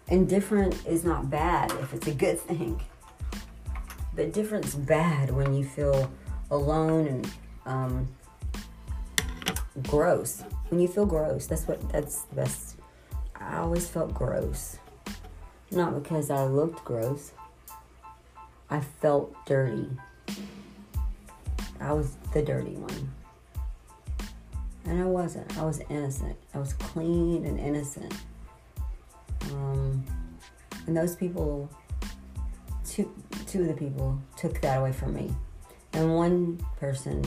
And 0.08 0.28
different 0.28 0.86
is 0.86 1.04
not 1.04 1.30
bad 1.30 1.72
if 1.74 1.94
it's 1.94 2.08
a 2.08 2.14
good 2.14 2.40
thing. 2.40 2.82
But 4.16 4.34
different's 4.34 4.76
bad 4.76 5.32
when 5.32 5.54
you 5.54 5.64
feel 5.64 6.12
alone 6.52 7.08
and 7.08 7.32
um, 7.66 8.08
gross. 9.84 10.44
When 10.70 10.80
you 10.80 10.88
feel 10.88 11.06
gross, 11.06 11.48
that's 11.48 11.68
what 11.68 11.90
that's 11.90 12.24
the 12.24 12.36
best. 12.36 12.76
I 13.36 13.58
always 13.58 13.88
felt 13.88 14.14
gross. 14.14 14.78
Not 15.72 15.96
because 15.96 16.30
I 16.30 16.44
looked 16.46 16.86
gross. 16.86 17.32
I 18.70 18.80
felt 18.80 19.34
dirty. 19.46 19.90
I 21.80 21.94
was 21.94 22.16
the 22.34 22.42
dirty 22.42 22.76
one. 22.76 23.12
And 24.86 25.02
I 25.02 25.06
wasn't. 25.06 25.58
I 25.58 25.64
was 25.64 25.82
innocent. 25.90 26.36
I 26.54 26.60
was 26.60 26.74
clean 26.74 27.46
and 27.46 27.60
innocent. 27.60 28.14
Um, 29.54 30.04
and 30.88 30.96
those 30.98 31.16
people, 31.16 31.70
two, 32.86 33.14
two 33.48 33.62
of 33.62 33.68
the 33.68 33.74
people 33.74 34.20
took 34.38 34.60
that 34.62 34.80
away 34.80 34.92
from 34.92 35.14
me. 35.14 35.34
And 35.94 36.16
one 36.16 36.64
person 36.78 37.24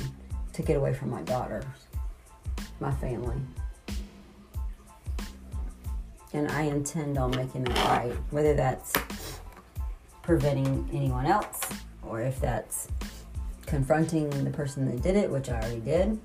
took 0.53 0.69
it 0.69 0.75
away 0.75 0.93
from 0.93 1.11
my 1.11 1.23
daughters, 1.23 1.65
my 2.81 2.93
family. 2.93 3.37
And 6.33 6.51
I 6.51 6.63
intend 6.63 7.17
on 7.17 7.31
making 7.31 7.65
that 7.65 7.87
right, 7.89 8.17
whether 8.31 8.55
that's 8.55 8.93
preventing 10.23 10.89
anyone 10.93 11.27
else 11.27 11.61
or 12.03 12.21
if 12.21 12.41
that's 12.41 12.89
confronting 13.65 14.29
the 14.45 14.51
person 14.51 14.87
that 14.91 15.03
did 15.03 15.17
it, 15.17 15.31
which 15.31 15.49
I 15.49 15.61
already 15.61 15.81
did, 15.81 16.19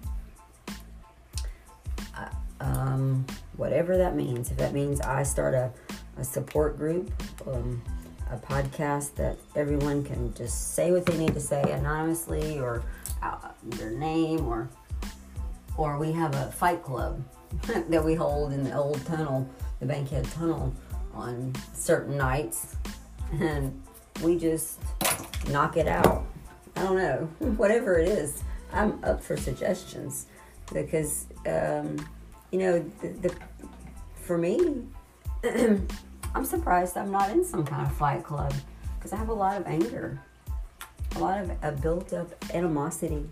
um, 2.61 3.25
whatever 3.57 3.97
that 3.97 4.15
means. 4.15 4.51
If 4.51 4.57
that 4.57 4.73
means 4.73 5.01
I 5.01 5.23
start 5.23 5.53
a, 5.53 5.71
a 6.17 6.23
support 6.23 6.77
group, 6.77 7.11
um, 7.47 7.81
a 8.31 8.37
podcast 8.37 9.15
that 9.15 9.37
everyone 9.55 10.03
can 10.03 10.33
just 10.33 10.73
say 10.73 10.91
what 10.91 11.05
they 11.05 11.17
need 11.17 11.33
to 11.33 11.39
say 11.39 11.61
anonymously 11.71 12.59
or 12.59 12.83
their 13.63 13.91
name 13.91 14.45
or 14.47 14.69
or 15.77 15.97
we 15.97 16.11
have 16.11 16.35
a 16.35 16.51
fight 16.51 16.83
club 16.83 17.23
that 17.89 18.03
we 18.03 18.13
hold 18.13 18.53
in 18.53 18.63
the 18.63 18.73
old 18.73 19.03
tunnel, 19.05 19.47
the 19.79 19.85
Bankhead 19.85 20.25
Tunnel, 20.31 20.73
on 21.13 21.53
certain 21.73 22.17
nights, 22.17 22.75
and 23.39 23.81
we 24.21 24.37
just 24.37 24.79
knock 25.49 25.77
it 25.77 25.87
out. 25.87 26.25
I 26.75 26.83
don't 26.83 26.97
know, 26.97 27.29
whatever 27.57 27.97
it 27.99 28.07
is. 28.07 28.43
I'm 28.73 29.03
up 29.03 29.21
for 29.23 29.35
suggestions 29.35 30.27
because 30.73 31.27
um, 31.45 32.05
you 32.51 32.59
know, 32.59 32.79
the, 33.01 33.07
the 33.07 33.35
for 34.21 34.37
me, 34.37 34.83
I'm 36.35 36.45
surprised 36.45 36.97
I'm 36.97 37.11
not 37.11 37.29
in 37.31 37.43
some 37.43 37.65
kind 37.65 37.85
of 37.85 37.93
fight 37.95 38.23
club 38.23 38.53
because 38.95 39.11
I 39.11 39.15
have 39.15 39.29
a 39.29 39.33
lot 39.33 39.59
of 39.59 39.65
anger, 39.65 40.19
a 41.15 41.19
lot 41.19 41.41
of 41.41 41.51
a 41.63 41.71
built 41.71 42.13
up 42.13 42.33
animosity 42.53 43.27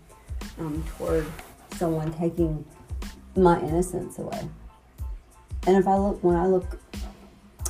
um, 0.58 0.84
toward 0.96 1.26
someone 1.76 2.12
taking 2.12 2.64
my 3.36 3.60
innocence 3.60 4.18
away. 4.18 4.48
And 5.66 5.76
if 5.76 5.86
I 5.86 5.96
look, 5.96 6.22
when 6.24 6.36
I 6.36 6.46
look 6.46 6.80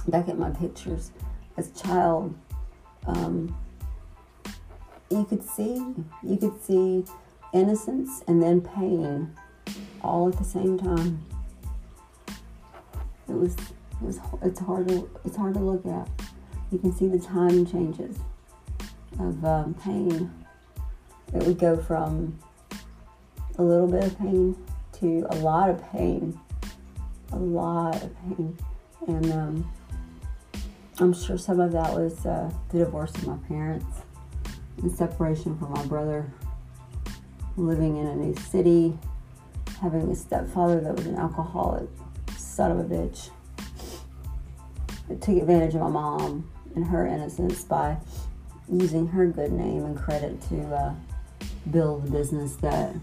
back 0.08 0.28
at 0.28 0.38
my 0.38 0.50
pictures 0.50 1.10
as 1.56 1.68
a 1.68 1.82
child, 1.82 2.34
um, 3.06 3.54
you 5.10 5.24
could 5.24 5.42
see, 5.42 5.74
you 6.22 6.36
could 6.36 6.62
see 6.62 7.04
innocence 7.52 8.22
and 8.26 8.42
then 8.42 8.60
pain 8.60 9.34
all 10.02 10.28
at 10.28 10.38
the 10.38 10.44
same 10.44 10.78
time 10.78 11.22
it 13.28 13.36
was 13.36 13.56
it 14.00 14.06
was 14.06 14.20
it's 14.42 14.60
hard 14.60 14.88
to 14.88 15.08
it's 15.24 15.36
hard 15.36 15.54
to 15.54 15.60
look 15.60 15.84
at. 15.86 16.08
You 16.70 16.78
can 16.78 16.92
see 16.92 17.08
the 17.08 17.18
time 17.18 17.66
changes 17.66 18.16
of 19.18 19.44
um, 19.44 19.74
pain. 19.74 20.30
It 21.34 21.42
would 21.44 21.58
go 21.58 21.76
from 21.76 22.38
a 23.58 23.62
little 23.62 23.86
bit 23.86 24.04
of 24.04 24.18
pain 24.18 24.56
to 25.00 25.26
a 25.30 25.36
lot 25.36 25.70
of 25.70 25.82
pain, 25.92 26.38
a 27.32 27.36
lot 27.36 28.02
of 28.02 28.14
pain, 28.20 28.56
and 29.06 29.32
um, 29.32 29.72
I'm 30.98 31.14
sure 31.14 31.38
some 31.38 31.60
of 31.60 31.72
that 31.72 31.94
was 31.94 32.26
uh, 32.26 32.50
the 32.70 32.80
divorce 32.80 33.14
of 33.14 33.26
my 33.26 33.36
parents 33.48 33.86
and 34.78 34.92
separation 34.92 35.58
from 35.58 35.72
my 35.72 35.84
brother, 35.86 36.30
living 37.56 37.96
in 37.96 38.06
a 38.06 38.16
new 38.16 38.34
city, 38.36 38.98
having 39.80 40.10
a 40.10 40.14
stepfather 40.14 40.80
that 40.80 40.94
was 40.94 41.06
an 41.06 41.16
alcoholic 41.16 41.88
son 42.36 42.70
of 42.70 42.78
a 42.80 42.84
bitch. 42.84 43.30
Took 45.20 45.36
advantage 45.36 45.74
of 45.74 45.80
my 45.80 45.88
mom 45.88 46.50
and 46.74 46.84
her 46.86 47.06
innocence 47.06 47.64
by 47.64 47.96
using 48.70 49.06
her 49.08 49.26
good 49.26 49.52
name 49.52 49.84
and 49.84 49.96
credit 49.98 50.40
to 50.48 50.74
uh, 50.74 50.94
build 51.70 52.06
the 52.06 52.10
business 52.10 52.54
that 52.56 52.94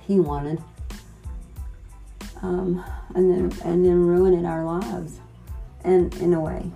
he 0.00 0.20
wanted. 0.20 0.62
Um, 2.42 2.84
and 3.14 3.30
then 3.30 3.60
and 3.64 3.84
then 3.84 4.06
ruining 4.06 4.46
our 4.46 4.64
lives. 4.64 5.20
And 5.84 6.14
in 6.16 6.34
a 6.34 6.40
way, 6.40 6.70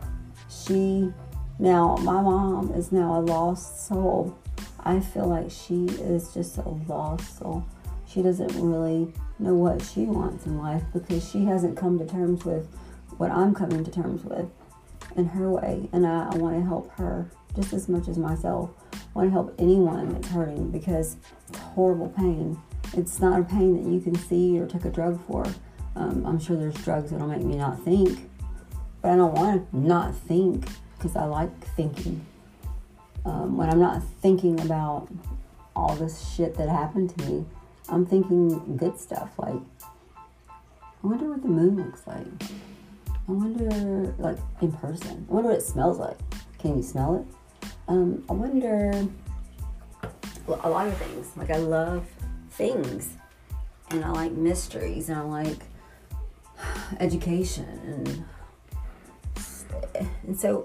she 0.48 1.12
Now, 1.58 1.96
my 1.98 2.20
mom 2.20 2.72
is 2.72 2.90
now 2.90 3.18
a 3.18 3.20
lost 3.20 3.86
soul. 3.86 4.36
I 4.80 4.98
feel 5.00 5.28
like 5.28 5.50
she 5.50 5.84
is 5.84 6.34
just 6.34 6.58
a 6.58 6.68
lost 6.88 7.38
soul. 7.38 7.64
She 8.08 8.22
doesn't 8.22 8.54
really 8.60 9.12
know 9.38 9.54
what 9.54 9.80
she 9.82 10.04
wants 10.04 10.46
in 10.46 10.58
life 10.58 10.82
because 10.92 11.28
she 11.30 11.44
hasn't 11.44 11.76
come 11.76 11.98
to 11.98 12.06
terms 12.06 12.44
with 12.44 12.66
what 13.22 13.30
I'm 13.30 13.54
coming 13.54 13.84
to 13.84 13.90
terms 13.92 14.24
with 14.24 14.50
in 15.14 15.26
her 15.26 15.48
way. 15.48 15.88
And 15.92 16.04
I, 16.04 16.28
I 16.32 16.36
want 16.36 16.56
to 16.56 16.66
help 16.66 16.90
her 16.94 17.30
just 17.54 17.72
as 17.72 17.88
much 17.88 18.08
as 18.08 18.18
myself. 18.18 18.70
I 18.92 18.98
want 19.14 19.28
to 19.28 19.30
help 19.30 19.54
anyone 19.60 20.08
that's 20.08 20.26
hurting 20.26 20.72
because 20.72 21.18
it's 21.48 21.58
horrible 21.60 22.08
pain. 22.08 22.60
It's 22.96 23.20
not 23.20 23.38
a 23.38 23.44
pain 23.44 23.80
that 23.80 23.88
you 23.88 24.00
can 24.00 24.16
see 24.16 24.58
or 24.58 24.66
take 24.66 24.86
a 24.86 24.90
drug 24.90 25.24
for. 25.24 25.46
Um, 25.94 26.26
I'm 26.26 26.40
sure 26.40 26.56
there's 26.56 26.74
drugs 26.82 27.12
that'll 27.12 27.28
make 27.28 27.42
me 27.42 27.54
not 27.54 27.78
think, 27.84 28.28
but 29.00 29.12
I 29.12 29.16
don't 29.16 29.34
want 29.34 29.70
to 29.70 29.76
not 29.76 30.16
think 30.16 30.66
because 30.96 31.14
I 31.14 31.26
like 31.26 31.56
thinking. 31.76 32.26
Um, 33.24 33.56
when 33.56 33.70
I'm 33.70 33.78
not 33.78 34.02
thinking 34.20 34.58
about 34.62 35.06
all 35.76 35.94
this 35.94 36.34
shit 36.34 36.56
that 36.56 36.68
happened 36.68 37.16
to 37.16 37.24
me, 37.30 37.44
I'm 37.88 38.04
thinking 38.04 38.76
good 38.76 38.98
stuff 38.98 39.30
like, 39.38 39.62
I 39.80 41.06
wonder 41.06 41.28
what 41.28 41.42
the 41.42 41.48
moon 41.48 41.76
looks 41.76 42.04
like. 42.04 42.50
I 43.28 43.32
wonder, 43.32 44.14
like, 44.18 44.38
in 44.60 44.72
person. 44.72 45.26
I 45.28 45.32
wonder 45.32 45.50
what 45.50 45.58
it 45.58 45.62
smells 45.62 45.98
like. 45.98 46.18
Can 46.58 46.76
you 46.76 46.82
smell 46.82 47.16
it? 47.16 47.68
Um, 47.88 48.24
I 48.28 48.32
wonder 48.32 49.08
a 50.48 50.68
lot 50.68 50.88
of 50.88 50.96
things. 50.96 51.28
Like, 51.36 51.50
I 51.50 51.58
love 51.58 52.06
things, 52.50 53.16
and 53.90 54.04
I 54.04 54.10
like 54.10 54.32
mysteries, 54.32 55.08
and 55.08 55.18
I 55.18 55.22
like 55.22 55.58
education, 57.00 57.64
and 57.86 58.24
and 60.26 60.38
so 60.38 60.64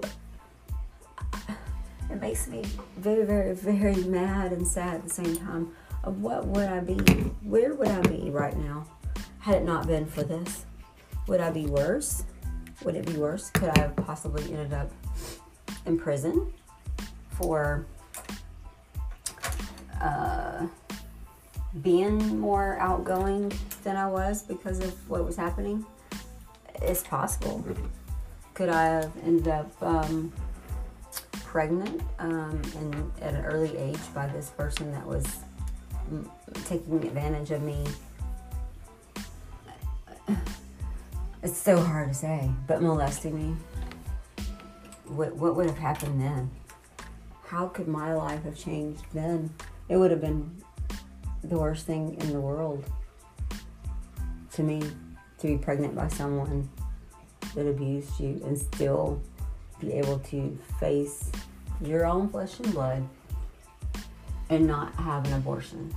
it 2.10 2.20
makes 2.20 2.48
me 2.48 2.64
very, 2.96 3.24
very, 3.24 3.54
very 3.54 4.02
mad 4.04 4.52
and 4.52 4.66
sad 4.66 4.96
at 4.96 5.04
the 5.04 5.10
same 5.10 5.36
time. 5.36 5.72
Of 6.04 6.22
what 6.22 6.46
would 6.46 6.68
I 6.68 6.80
be? 6.80 6.94
Where 7.42 7.74
would 7.74 7.88
I 7.88 8.00
be 8.02 8.30
right 8.30 8.56
now 8.56 8.86
had 9.40 9.56
it 9.56 9.64
not 9.64 9.86
been 9.86 10.06
for 10.06 10.22
this? 10.22 10.64
Would 11.26 11.40
I 11.40 11.50
be 11.50 11.66
worse? 11.66 12.24
Would 12.84 12.94
it 12.94 13.06
be 13.06 13.16
worse? 13.16 13.50
Could 13.50 13.70
I 13.70 13.80
have 13.80 13.96
possibly 13.96 14.42
ended 14.44 14.72
up 14.72 14.90
in 15.86 15.98
prison 15.98 16.52
for 17.30 17.86
uh, 20.00 20.66
being 21.82 22.38
more 22.38 22.78
outgoing 22.78 23.52
than 23.82 23.96
I 23.96 24.06
was 24.06 24.42
because 24.42 24.80
of 24.80 25.10
what 25.10 25.24
was 25.24 25.36
happening? 25.36 25.84
It's 26.82 27.02
possible. 27.02 27.64
Could 28.54 28.68
I 28.68 28.84
have 28.84 29.12
ended 29.24 29.48
up 29.48 29.70
um, 29.82 30.32
pregnant 31.44 32.02
um, 32.18 32.60
and 32.76 33.12
at 33.20 33.34
an 33.34 33.44
early 33.44 33.76
age 33.76 33.98
by 34.14 34.26
this 34.28 34.50
person 34.50 34.92
that 34.92 35.06
was 35.06 35.26
mm, 36.12 36.28
taking 36.64 37.04
advantage 37.04 37.50
of 37.50 37.62
me? 37.62 37.84
It's 41.48 41.56
so 41.56 41.80
hard 41.80 42.08
to 42.08 42.14
say, 42.14 42.50
but 42.66 42.82
molesting 42.82 43.34
me. 43.34 43.56
What, 45.06 45.34
what 45.34 45.56
would 45.56 45.64
have 45.64 45.78
happened 45.78 46.20
then? 46.20 46.50
How 47.46 47.68
could 47.68 47.88
my 47.88 48.12
life 48.12 48.42
have 48.42 48.54
changed 48.54 49.00
then? 49.14 49.48
It 49.88 49.96
would 49.96 50.10
have 50.10 50.20
been 50.20 50.54
the 51.42 51.56
worst 51.56 51.86
thing 51.86 52.18
in 52.20 52.34
the 52.34 52.40
world 52.40 52.84
to 54.52 54.62
me 54.62 54.82
to 55.38 55.46
be 55.46 55.56
pregnant 55.56 55.94
by 55.94 56.08
someone 56.08 56.68
that 57.54 57.66
abused 57.66 58.20
you 58.20 58.42
and 58.44 58.58
still 58.58 59.18
be 59.80 59.94
able 59.94 60.18
to 60.18 60.58
face 60.78 61.32
your 61.80 62.04
own 62.04 62.28
flesh 62.28 62.58
and 62.60 62.74
blood 62.74 63.08
and 64.50 64.66
not 64.66 64.94
have 64.96 65.24
an 65.24 65.32
abortion. 65.32 65.94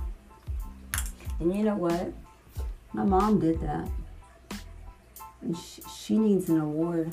And 1.40 1.54
you 1.54 1.62
know 1.62 1.76
what? 1.76 2.10
My 2.94 3.04
mom 3.04 3.38
did 3.38 3.60
that. 3.60 3.86
And 5.42 5.56
she, 5.56 5.82
she 5.82 6.18
needs 6.18 6.48
an 6.48 6.60
award 6.60 7.12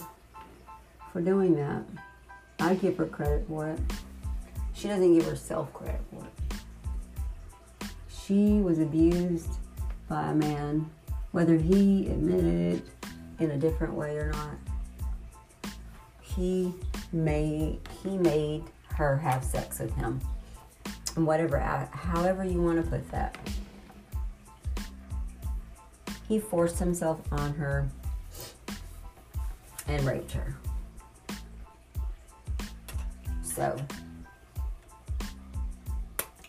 for 1.12 1.22
doing 1.22 1.56
that. 1.56 1.84
I 2.60 2.76
give 2.76 2.98
her 2.98 3.06
credit 3.06 3.46
for 3.48 3.68
it. 3.70 3.80
She 4.74 4.88
doesn't 4.88 5.14
give 5.14 5.26
herself 5.26 5.74
credit 5.74 6.02
for 6.12 6.24
it. 6.24 7.90
She 8.08 8.60
was 8.60 8.80
abused 8.80 9.50
by 10.08 10.30
a 10.30 10.36
man, 10.36 10.90
whether 11.32 11.58
he 11.58 12.08
admitted 12.08 12.76
it 12.76 12.84
in 13.40 13.52
a 13.52 13.58
different 13.58 13.94
way 13.94 14.18
or 14.18 14.32
not. 14.32 15.74
He 16.22 16.74
made 17.12 17.80
he 18.04 18.18
made 18.18 18.64
her 18.94 19.18
have 19.18 19.44
sex 19.44 19.80
with 19.80 19.94
him. 19.96 20.22
And 21.16 21.26
whatever 21.26 21.60
uh, 21.60 21.88
however 21.92 22.44
you 22.44 22.62
want 22.62 22.84
to 22.84 22.90
put 22.90 23.10
that. 23.12 23.38
He 26.28 26.40
forced 26.40 26.78
himself 26.78 27.20
on 27.32 27.56
her 27.56 27.90
and 29.90 30.06
raped 30.06 30.32
her. 30.32 30.56
So, 33.42 33.78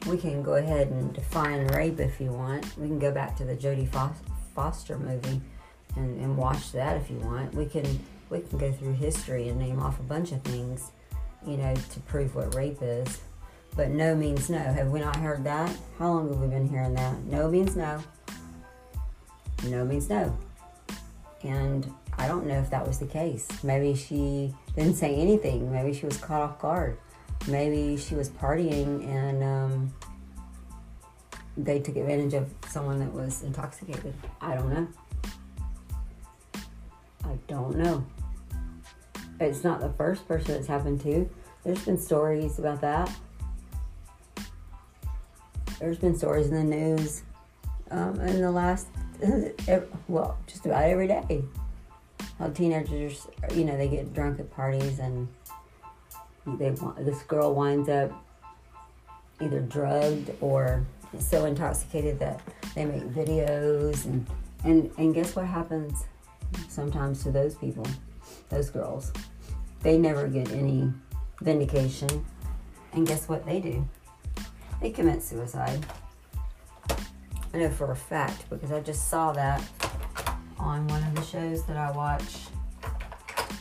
we 0.06 0.16
can 0.16 0.42
go 0.42 0.54
ahead 0.54 0.88
and 0.88 1.12
define 1.12 1.66
rape 1.68 1.98
if 2.00 2.20
you 2.20 2.30
want. 2.30 2.76
We 2.76 2.86
can 2.86 2.98
go 2.98 3.10
back 3.10 3.36
to 3.36 3.44
the 3.44 3.56
Jodie 3.56 3.88
Foster 4.54 4.98
movie 4.98 5.40
and, 5.96 6.20
and 6.20 6.36
watch 6.36 6.72
that 6.72 6.96
if 6.96 7.10
you 7.10 7.18
want. 7.18 7.54
We 7.54 7.66
can 7.66 7.98
we 8.28 8.40
can 8.40 8.58
go 8.58 8.70
through 8.70 8.92
history 8.92 9.48
and 9.48 9.58
name 9.58 9.80
off 9.80 9.98
a 9.98 10.04
bunch 10.04 10.30
of 10.30 10.42
things, 10.42 10.92
you 11.44 11.56
know, 11.56 11.74
to 11.74 12.00
prove 12.00 12.34
what 12.34 12.54
rape 12.54 12.78
is. 12.80 13.18
But 13.74 13.90
no 13.90 14.14
means 14.14 14.48
no. 14.50 14.58
Have 14.58 14.88
we 14.88 15.00
not 15.00 15.16
heard 15.16 15.44
that? 15.44 15.74
How 15.98 16.12
long 16.12 16.28
have 16.28 16.40
we 16.40 16.46
been 16.46 16.68
hearing 16.68 16.94
that? 16.94 17.24
No 17.24 17.48
means 17.48 17.76
no. 17.76 18.02
No 19.64 19.84
means 19.84 20.08
no. 20.08 20.36
And 21.42 21.92
I 22.20 22.28
don't 22.28 22.44
know 22.46 22.58
if 22.58 22.68
that 22.68 22.86
was 22.86 22.98
the 22.98 23.06
case. 23.06 23.48
Maybe 23.64 23.94
she 23.94 24.54
didn't 24.76 24.96
say 24.96 25.14
anything. 25.14 25.72
Maybe 25.72 25.94
she 25.94 26.04
was 26.04 26.18
caught 26.18 26.42
off 26.42 26.60
guard. 26.60 26.98
Maybe 27.48 27.96
she 27.96 28.14
was 28.14 28.28
partying 28.28 29.08
and 29.08 29.42
um, 29.42 29.94
they 31.56 31.80
took 31.80 31.96
advantage 31.96 32.34
of 32.34 32.52
someone 32.68 32.98
that 32.98 33.10
was 33.10 33.42
intoxicated. 33.42 34.12
I 34.38 34.54
don't 34.54 34.68
know. 34.68 34.88
I 37.24 37.38
don't 37.48 37.78
know. 37.78 38.04
It's 39.40 39.64
not 39.64 39.80
the 39.80 39.88
first 39.88 40.28
person 40.28 40.56
it's 40.56 40.66
happened 40.66 41.00
to. 41.00 41.26
There's 41.64 41.86
been 41.86 41.96
stories 41.96 42.58
about 42.58 42.82
that. 42.82 43.10
There's 45.78 45.96
been 45.96 46.14
stories 46.14 46.48
in 46.48 46.54
the 46.54 46.76
news 46.76 47.22
um, 47.90 48.20
in 48.20 48.42
the 48.42 48.50
last, 48.50 48.88
well, 50.06 50.36
just 50.46 50.66
about 50.66 50.84
every 50.84 51.08
day 51.08 51.42
how 52.40 52.48
teenagers, 52.48 53.28
you 53.54 53.64
know, 53.64 53.76
they 53.76 53.86
get 53.86 54.14
drunk 54.14 54.40
at 54.40 54.50
parties 54.50 54.98
and 54.98 55.28
they 56.58 56.70
this 56.98 57.22
girl 57.24 57.54
winds 57.54 57.88
up 57.88 58.10
either 59.40 59.60
drugged 59.60 60.30
or 60.40 60.84
so 61.18 61.44
intoxicated 61.44 62.18
that 62.18 62.40
they 62.74 62.86
make 62.86 63.02
videos 63.02 64.06
and 64.06 64.26
and 64.64 64.90
and 64.96 65.14
guess 65.14 65.36
what 65.36 65.44
happens 65.44 66.06
sometimes 66.68 67.22
to 67.22 67.30
those 67.30 67.54
people, 67.54 67.86
those 68.48 68.70
girls, 68.70 69.12
they 69.82 69.98
never 69.98 70.26
get 70.26 70.50
any 70.50 70.90
vindication, 71.42 72.24
and 72.94 73.06
guess 73.06 73.28
what 73.28 73.44
they 73.44 73.60
do? 73.60 73.86
They 74.80 74.90
commit 74.90 75.22
suicide. 75.22 75.84
I 77.52 77.58
know 77.58 77.70
for 77.70 77.90
a 77.90 77.96
fact 77.96 78.48
because 78.48 78.72
I 78.72 78.80
just 78.80 79.10
saw 79.10 79.32
that 79.32 79.62
on 80.60 80.86
one 80.88 81.02
of 81.02 81.14
the 81.14 81.22
shows 81.22 81.64
that 81.64 81.76
I 81.76 81.90
watch 81.90 82.36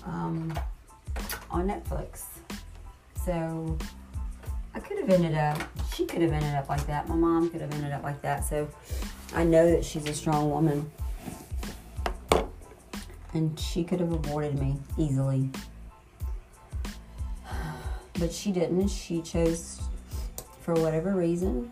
um, 0.05 0.57
on 1.49 1.67
Netflix. 1.67 2.25
So 3.25 3.77
I 4.75 4.79
could 4.79 4.99
have 4.99 5.09
ended 5.09 5.35
up, 5.35 5.61
she 5.93 6.05
could 6.05 6.21
have 6.21 6.31
ended 6.31 6.55
up 6.55 6.69
like 6.69 6.85
that. 6.87 7.07
My 7.07 7.15
mom 7.15 7.49
could 7.49 7.61
have 7.61 7.73
ended 7.73 7.91
up 7.91 8.03
like 8.03 8.21
that. 8.21 8.43
So 8.43 8.67
I 9.33 9.43
know 9.43 9.69
that 9.71 9.85
she's 9.85 10.07
a 10.07 10.13
strong 10.13 10.49
woman. 10.49 10.91
And 13.33 13.57
she 13.59 13.83
could 13.83 13.99
have 13.99 14.11
aborted 14.11 14.59
me 14.59 14.77
easily. 14.97 15.49
But 18.19 18.33
she 18.33 18.51
didn't. 18.51 18.89
She 18.89 19.21
chose, 19.21 19.79
for 20.59 20.73
whatever 20.73 21.15
reason, 21.15 21.71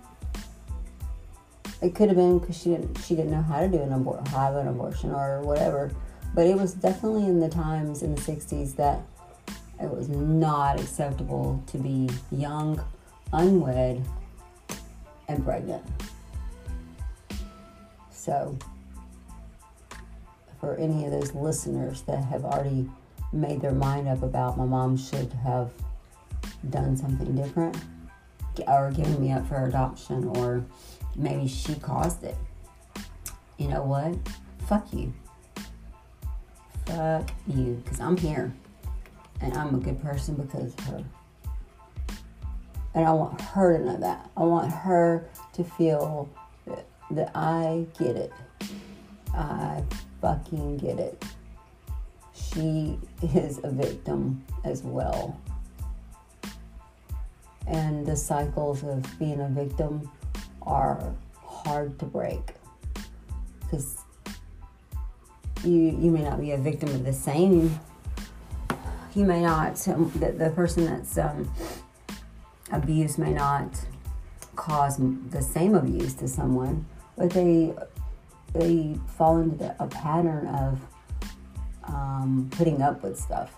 it 1.82 1.94
could 1.94 2.10
have 2.10 2.18
been 2.18 2.40
because 2.40 2.58
she 2.58 2.70
didn't 2.70 2.98
she 3.00 3.16
didn't 3.16 3.32
know 3.32 3.42
how 3.42 3.60
to 3.60 3.68
do 3.68 3.78
an 3.82 3.94
abort 3.94 4.28
have 4.30 4.56
an 4.56 4.68
abortion 4.68 5.12
or 5.12 5.42
whatever. 5.42 5.92
But 6.34 6.48
it 6.48 6.56
was 6.56 6.74
definitely 6.74 7.26
in 7.26 7.40
the 7.40 7.50
times 7.50 8.04
in 8.04 8.16
the 8.16 8.22
'60s 8.22 8.76
that 8.76 9.02
it 9.80 9.90
was 9.90 10.10
not 10.10 10.80
acceptable 10.80 11.64
to 11.68 11.78
be 11.78 12.10
young, 12.32 12.84
unwed, 13.32 14.04
and 15.28 15.44
pregnant. 15.44 15.84
So, 18.12 18.58
for 20.60 20.76
any 20.78 21.06
of 21.06 21.12
those 21.12 21.34
listeners 21.34 22.02
that 22.04 22.24
have 22.26 22.44
already 22.44 22.90
made 23.32 23.62
their 23.62 23.72
mind 23.72 24.08
up 24.08 24.24
about 24.24 24.58
my 24.58 24.66
mom 24.66 24.98
should 24.98 25.32
have 25.34 25.72
done 26.70 26.98
something 26.98 27.36
different 27.36 27.78
or 28.68 28.92
giving 28.92 29.20
me 29.22 29.32
up 29.32 29.48
for 29.48 29.66
adoption 29.66 30.26
or 30.38 30.66
maybe 31.16 31.48
she 31.48 31.76
caused 31.76 32.24
it. 32.24 32.38
You 33.58 33.68
know 33.68 33.84
what? 33.84 34.16
Fuck 34.68 34.94
you. 34.94 35.14
Fuck 36.86 37.30
you. 37.48 37.82
Because 37.84 38.00
I'm 38.00 38.18
here. 38.18 38.54
And 39.42 39.54
I'm 39.54 39.76
a 39.76 39.80
good 39.80 40.02
person 40.02 40.36
because 40.36 40.74
of 40.74 40.80
her. 40.86 41.04
And 42.96 43.06
I 43.06 43.12
want 43.12 43.40
her 43.42 43.78
to 43.78 43.86
know 43.86 43.98
that. 43.98 44.30
I 44.36 44.44
want 44.44 44.72
her 44.72 45.28
to 45.54 45.64
feel 45.64 46.30
that, 46.66 46.86
that 47.12 47.32
I 47.36 47.86
get 48.00 48.16
it. 48.16 48.32
I 49.34 49.84
fucking 50.22 50.78
get 50.78 51.00
it. 51.00 51.24
She 52.34 52.98
is 53.22 53.60
a 53.64 53.70
victim 53.70 54.44
as 54.64 54.82
well. 54.82 55.40
And 57.68 58.06
the 58.06 58.16
cycles 58.16 58.84
of 58.84 59.04
being 59.20 59.42
a 59.42 59.50
victim 59.50 60.10
are 60.62 61.14
hard 61.44 62.00
to 62.00 62.06
break. 62.06 62.54
Because 63.62 63.98
you 65.64 65.98
you 66.00 66.12
may 66.12 66.24
not 66.24 66.40
be 66.40 66.52
a 66.52 66.58
victim 66.58 66.90
of 66.90 67.04
the 67.04 67.14
same. 67.14 67.78
You 69.14 69.26
may 69.26 69.42
not 69.42 69.76
the, 69.76 70.34
the 70.38 70.52
person 70.56 70.86
that's 70.86 71.18
um, 71.18 71.52
abused 72.72 73.18
may 73.18 73.34
not 73.34 73.70
cause 74.56 74.98
the 75.30 75.42
same 75.42 75.76
abuse 75.76 76.14
to 76.16 76.28
someone 76.28 76.86
but 77.18 77.32
they 77.32 77.74
they 78.54 78.96
fall 79.18 79.38
into 79.40 79.58
the, 79.58 79.76
a 79.84 79.88
pattern 79.88 80.48
of 80.48 80.80
um, 81.84 82.50
putting 82.52 82.82
up 82.82 83.04
with 83.04 83.20
stuff 83.20 83.54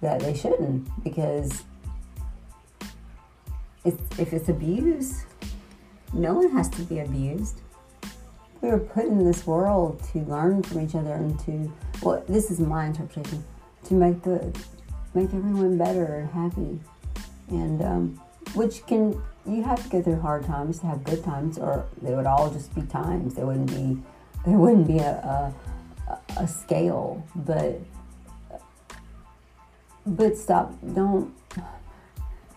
that 0.00 0.20
they 0.20 0.34
shouldn't 0.34 0.88
because 1.04 1.62
if, 3.84 3.94
if 4.18 4.32
it's 4.32 4.48
abuse 4.48 5.24
no 6.14 6.34
one 6.34 6.50
has 6.50 6.68
to 6.70 6.82
be 6.82 7.00
abused. 7.00 7.60
We 8.60 8.70
were 8.70 8.78
put 8.78 9.04
in 9.04 9.24
this 9.24 9.46
world 9.46 10.02
to 10.12 10.20
learn 10.20 10.62
from 10.62 10.80
each 10.80 10.94
other 10.94 11.12
and 11.12 11.38
to 11.40 11.72
well 12.02 12.24
this 12.28 12.50
is 12.50 12.60
my 12.60 12.86
interpretation 12.86 13.44
to 13.84 13.94
make 13.94 14.22
the 14.22 14.56
make 15.12 15.34
everyone 15.34 15.76
better 15.76 16.04
and 16.16 16.30
happy. 16.30 16.80
And 17.48 17.82
um, 17.82 18.20
which 18.54 18.86
can 18.86 19.20
you 19.46 19.62
have 19.62 19.82
to 19.82 19.88
go 19.90 20.02
through 20.02 20.20
hard 20.20 20.46
times 20.46 20.78
to 20.80 20.86
have 20.86 21.04
good 21.04 21.22
times 21.22 21.58
or 21.58 21.84
they 22.00 22.14
would 22.14 22.26
all 22.26 22.50
just 22.50 22.74
be 22.74 22.82
times. 22.82 23.34
There 23.34 23.44
wouldn't 23.44 23.70
be 23.70 24.00
there 24.46 24.58
wouldn't 24.58 24.86
be 24.86 24.98
a, 24.98 25.52
a, 26.08 26.18
a 26.38 26.48
scale. 26.48 27.26
But 27.34 27.80
but 30.06 30.36
stop 30.36 30.72
don't 30.94 31.34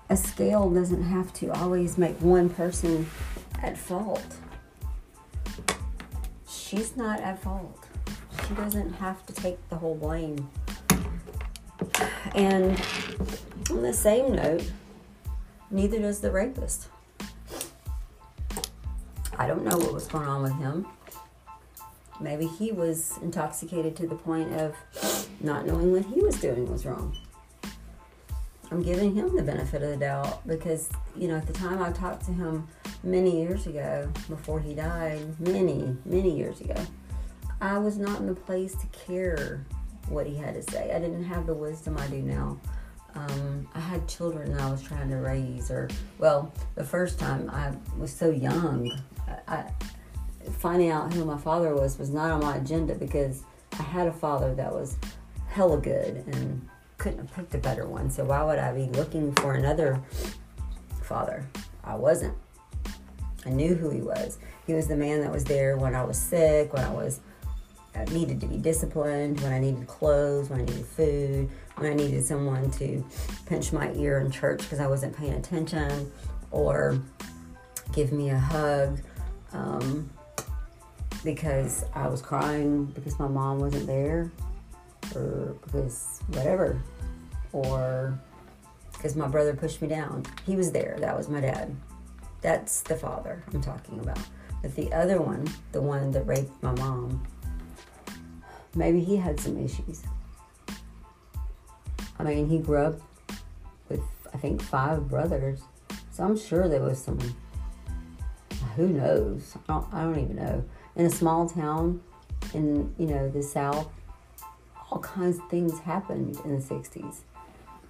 a 0.10 0.18
scale 0.18 0.70
doesn't 0.70 1.04
have 1.04 1.34
to 1.34 1.52
always 1.54 1.98
make 1.98 2.20
one 2.22 2.50
person 2.50 3.10
at 3.62 3.78
fault 3.78 4.38
she's 6.68 6.98
not 6.98 7.22
at 7.22 7.42
fault. 7.42 7.86
She 8.48 8.54
doesn't 8.54 8.94
have 8.94 9.26
to 9.28 9.34
take 9.34 9.58
the 9.70 9.78
whole 9.78 9.96
blame. 9.96 10.50
And 12.36 12.82
on 13.70 13.82
the 13.82 13.94
same 13.94 14.36
note, 14.36 14.70
neither 15.72 16.00
does 16.00 16.20
the 16.20 16.32
rapist. 16.32 16.90
I 19.38 19.48
don't 19.48 19.64
know 19.64 19.78
what 19.78 19.94
was 19.94 20.08
going 20.08 20.28
on 20.28 20.44
with 20.44 20.56
him. 20.58 20.88
Maybe 22.20 22.48
he 22.48 22.72
was 22.72 23.18
intoxicated 23.22 23.96
to 23.98 24.08
the 24.08 24.16
point 24.16 24.54
of 24.54 24.76
not 25.40 25.66
knowing 25.66 25.92
what 25.92 26.06
he 26.06 26.22
was 26.22 26.40
doing 26.42 26.70
was 26.70 26.86
wrong. 26.86 27.16
I'm 28.70 28.82
giving 28.82 29.16
him 29.16 29.36
the 29.36 29.44
benefit 29.44 29.82
of 29.82 29.92
the 29.92 29.98
doubt 29.98 30.46
because, 30.46 30.90
you 31.16 31.28
know, 31.28 31.36
at 31.36 31.48
the 31.48 31.54
time 31.54 31.82
I 31.82 31.92
talked 31.92 32.26
to 32.26 32.34
him 32.34 32.68
many 33.04 33.42
years 33.42 33.66
ago, 33.66 34.12
before 34.28 34.60
he 34.60 34.74
died, 34.74 35.40
many, 35.40 35.96
many 36.06 36.36
years 36.36 36.60
ago, 36.60 36.76
I 37.62 37.78
was 37.78 37.98
not 37.98 38.20
in 38.20 38.28
the 38.28 38.36
place 38.36 38.76
to 38.76 38.88
care 38.88 39.66
what 40.10 40.28
he 40.28 40.36
had 40.36 40.54
to 40.56 40.72
say. 40.72 40.94
I 40.94 41.00
didn't 41.00 41.24
have 41.24 41.48
the 41.48 41.54
wisdom 41.54 41.98
I 41.98 42.08
do 42.08 42.22
now. 42.22 42.60
Um, 43.16 43.68
I 43.74 43.80
had 43.80 44.08
children 44.08 44.54
I 44.60 44.70
was 44.70 44.84
trying 44.84 45.10
to 45.10 45.16
raise, 45.16 45.72
or, 45.72 45.88
well, 46.20 46.54
the 46.76 46.84
first 46.84 47.18
time 47.18 47.50
I 47.50 47.72
was 47.98 48.12
so 48.12 48.30
young. 48.30 48.92
I, 49.28 49.56
I, 49.56 49.72
finding 50.60 50.92
out 50.92 51.14
who 51.14 51.26
my 51.26 51.38
father 51.38 51.74
was 51.74 51.98
was 51.98 52.10
not 52.10 52.32
on 52.32 52.42
my 52.42 52.58
agenda 52.58 52.96
because 52.96 53.44
I 53.74 53.84
had 53.84 54.08
a 54.08 54.14
father 54.14 54.54
that 54.56 54.72
was 54.72 54.98
hella 55.48 55.78
good 55.78 56.24
and 56.28 56.68
couldn't 57.08 57.26
have 57.26 57.36
picked 57.36 57.56
a 57.56 57.58
better 57.58 57.88
one. 57.88 58.10
So 58.10 58.26
why 58.26 58.44
would 58.44 58.60
I 58.60 58.74
be 58.74 58.88
looking 58.98 59.34
for 59.36 59.54
another 59.54 60.02
father? 61.04 61.48
I 61.84 61.96
wasn't. 61.96 62.36
I 63.46 63.50
knew 63.50 63.76
who 63.76 63.90
he 63.90 64.02
was. 64.02 64.40
He 64.66 64.74
was 64.74 64.88
the 64.88 64.98
man 64.98 65.22
that 65.22 65.32
was 65.32 65.46
there 65.46 65.78
when 65.78 65.96
I 65.96 66.04
was 66.04 66.18
sick, 66.18 66.74
when 66.74 66.84
I 66.84 66.92
was 66.92 67.22
I 67.96 68.04
needed 68.06 68.42
to 68.42 68.48
be 68.48 68.58
disciplined, 68.58 69.40
when 69.40 69.54
I 69.54 69.60
needed 69.60 69.88
clothes, 69.88 70.50
when 70.50 70.60
I 70.60 70.66
needed 70.66 70.86
food, 70.86 71.50
when 71.78 71.92
I 71.92 71.96
needed 71.96 72.26
someone 72.26 72.70
to 72.72 73.04
pinch 73.46 73.72
my 73.72 73.92
ear 73.94 74.20
in 74.20 74.30
church 74.30 74.60
because 74.60 74.80
I 74.80 74.88
wasn't 74.88 75.16
paying 75.16 75.34
attention, 75.34 76.12
or 76.52 77.00
give 77.94 78.12
me 78.12 78.30
a 78.32 78.38
hug 78.38 79.00
um, 79.54 80.10
because 81.24 81.86
I 81.96 82.08
was 82.08 82.22
crying 82.22 82.86
because 82.86 83.18
my 83.18 83.30
mom 83.30 83.60
wasn't 83.60 83.88
there, 83.88 84.30
or 85.16 85.56
because 85.64 86.20
whatever, 86.28 86.80
or 87.66 88.20
because 88.94 89.16
my 89.16 89.28
brother 89.28 89.56
pushed 89.56 89.82
me 89.82 89.88
down. 89.88 90.24
He 90.46 90.56
was 90.56 90.72
there. 90.72 90.98
That 91.00 91.16
was 91.16 91.30
my 91.30 91.42
dad. 91.42 91.76
That's 92.42 92.82
the 92.82 92.96
father 92.96 93.44
I'm 93.54 93.62
talking 93.62 94.00
about. 94.00 94.20
But 94.62 94.76
the 94.76 94.92
other 94.92 95.22
one, 95.22 95.48
the 95.72 95.82
one 95.82 96.12
that 96.12 96.26
raped 96.26 96.52
my 96.64 96.72
mom, 96.74 97.26
maybe 98.76 99.04
he 99.04 99.16
had 99.16 99.40
some 99.40 99.64
issues. 99.64 100.04
I 102.20 102.24
mean, 102.24 102.50
he 102.50 102.58
grew 102.58 102.80
up 102.80 103.00
with, 103.90 104.02
I 104.34 104.38
think, 104.38 104.62
five 104.62 105.08
brothers. 105.08 105.62
So 106.12 106.24
I'm 106.24 106.38
sure 106.38 106.68
there 106.68 106.82
was 106.82 107.00
some, 107.00 107.20
who 108.76 108.88
knows? 108.88 109.56
I 109.56 109.74
don't, 109.74 109.94
I 109.94 110.02
don't 110.02 110.20
even 110.20 110.36
know. 110.36 110.64
In 110.96 111.06
a 111.06 111.12
small 111.12 111.48
town 111.48 112.02
in, 112.54 112.94
you 112.98 113.06
know, 113.06 113.30
the 113.30 113.44
South, 113.44 113.92
all 114.90 115.00
kinds 115.00 115.38
of 115.38 115.48
things 115.50 115.80
happened 115.80 116.40
in 116.44 116.56
the 116.56 116.62
60s. 116.62 117.18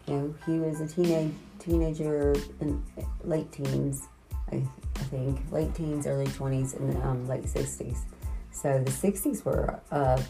You 0.08 0.14
know, 0.14 0.36
he 0.46 0.60
was 0.60 0.82
a 0.82 0.88
teenage 0.88 1.34
teenager 1.60 2.34
in 2.62 2.82
late 3.24 3.52
teens 3.52 4.08
I, 4.52 4.56
I 4.96 5.00
think, 5.04 5.40
late 5.52 5.74
teens, 5.76 6.08
early 6.08 6.28
20s, 6.28 6.78
and 6.80 7.02
um, 7.04 7.28
late 7.28 7.44
60s. 7.44 8.00
So 8.52 8.82
the 8.84 8.92
60s 8.92 9.44
were 9.44 9.80
uh, 9.92 10.22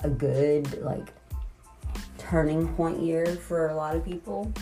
a 0.00 0.08
good, 0.08 0.82
like, 0.82 1.08
turning 2.18 2.68
point 2.74 3.00
year 3.00 3.26
for 3.26 3.68
a 3.68 3.74
lot 3.74 3.96
of 3.96 4.04
people. 4.04 4.52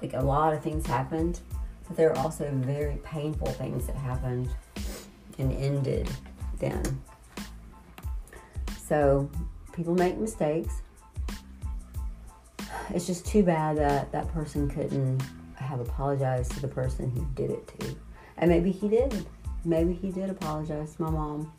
Like, 0.00 0.14
a 0.14 0.20
lot 0.20 0.52
of 0.52 0.62
things 0.62 0.86
happened, 0.86 1.40
but 1.86 1.96
there 1.96 2.10
were 2.10 2.18
also 2.18 2.50
very 2.52 2.96
painful 3.04 3.48
things 3.48 3.86
that 3.86 3.96
happened 3.96 4.50
and 5.38 5.52
ended 5.52 6.10
then. 6.58 6.82
So, 8.84 9.30
people 9.72 9.94
make 9.94 10.18
mistakes. 10.18 10.82
It's 12.90 13.06
just 13.06 13.26
too 13.26 13.42
bad 13.42 13.76
that 13.78 14.12
that 14.12 14.28
person 14.32 14.68
couldn't 14.68 15.22
have 15.56 15.80
apologized 15.80 16.52
to 16.52 16.60
the 16.60 16.68
person 16.68 17.10
he 17.10 17.20
did 17.34 17.50
it 17.50 17.80
to. 17.80 17.96
And 18.36 18.50
maybe 18.50 18.70
he 18.70 18.88
did. 18.88 19.26
Maybe 19.64 19.92
he 19.92 20.10
did 20.10 20.30
apologize 20.30 20.94
to 20.96 21.02
my 21.02 21.10
mom. 21.10 21.52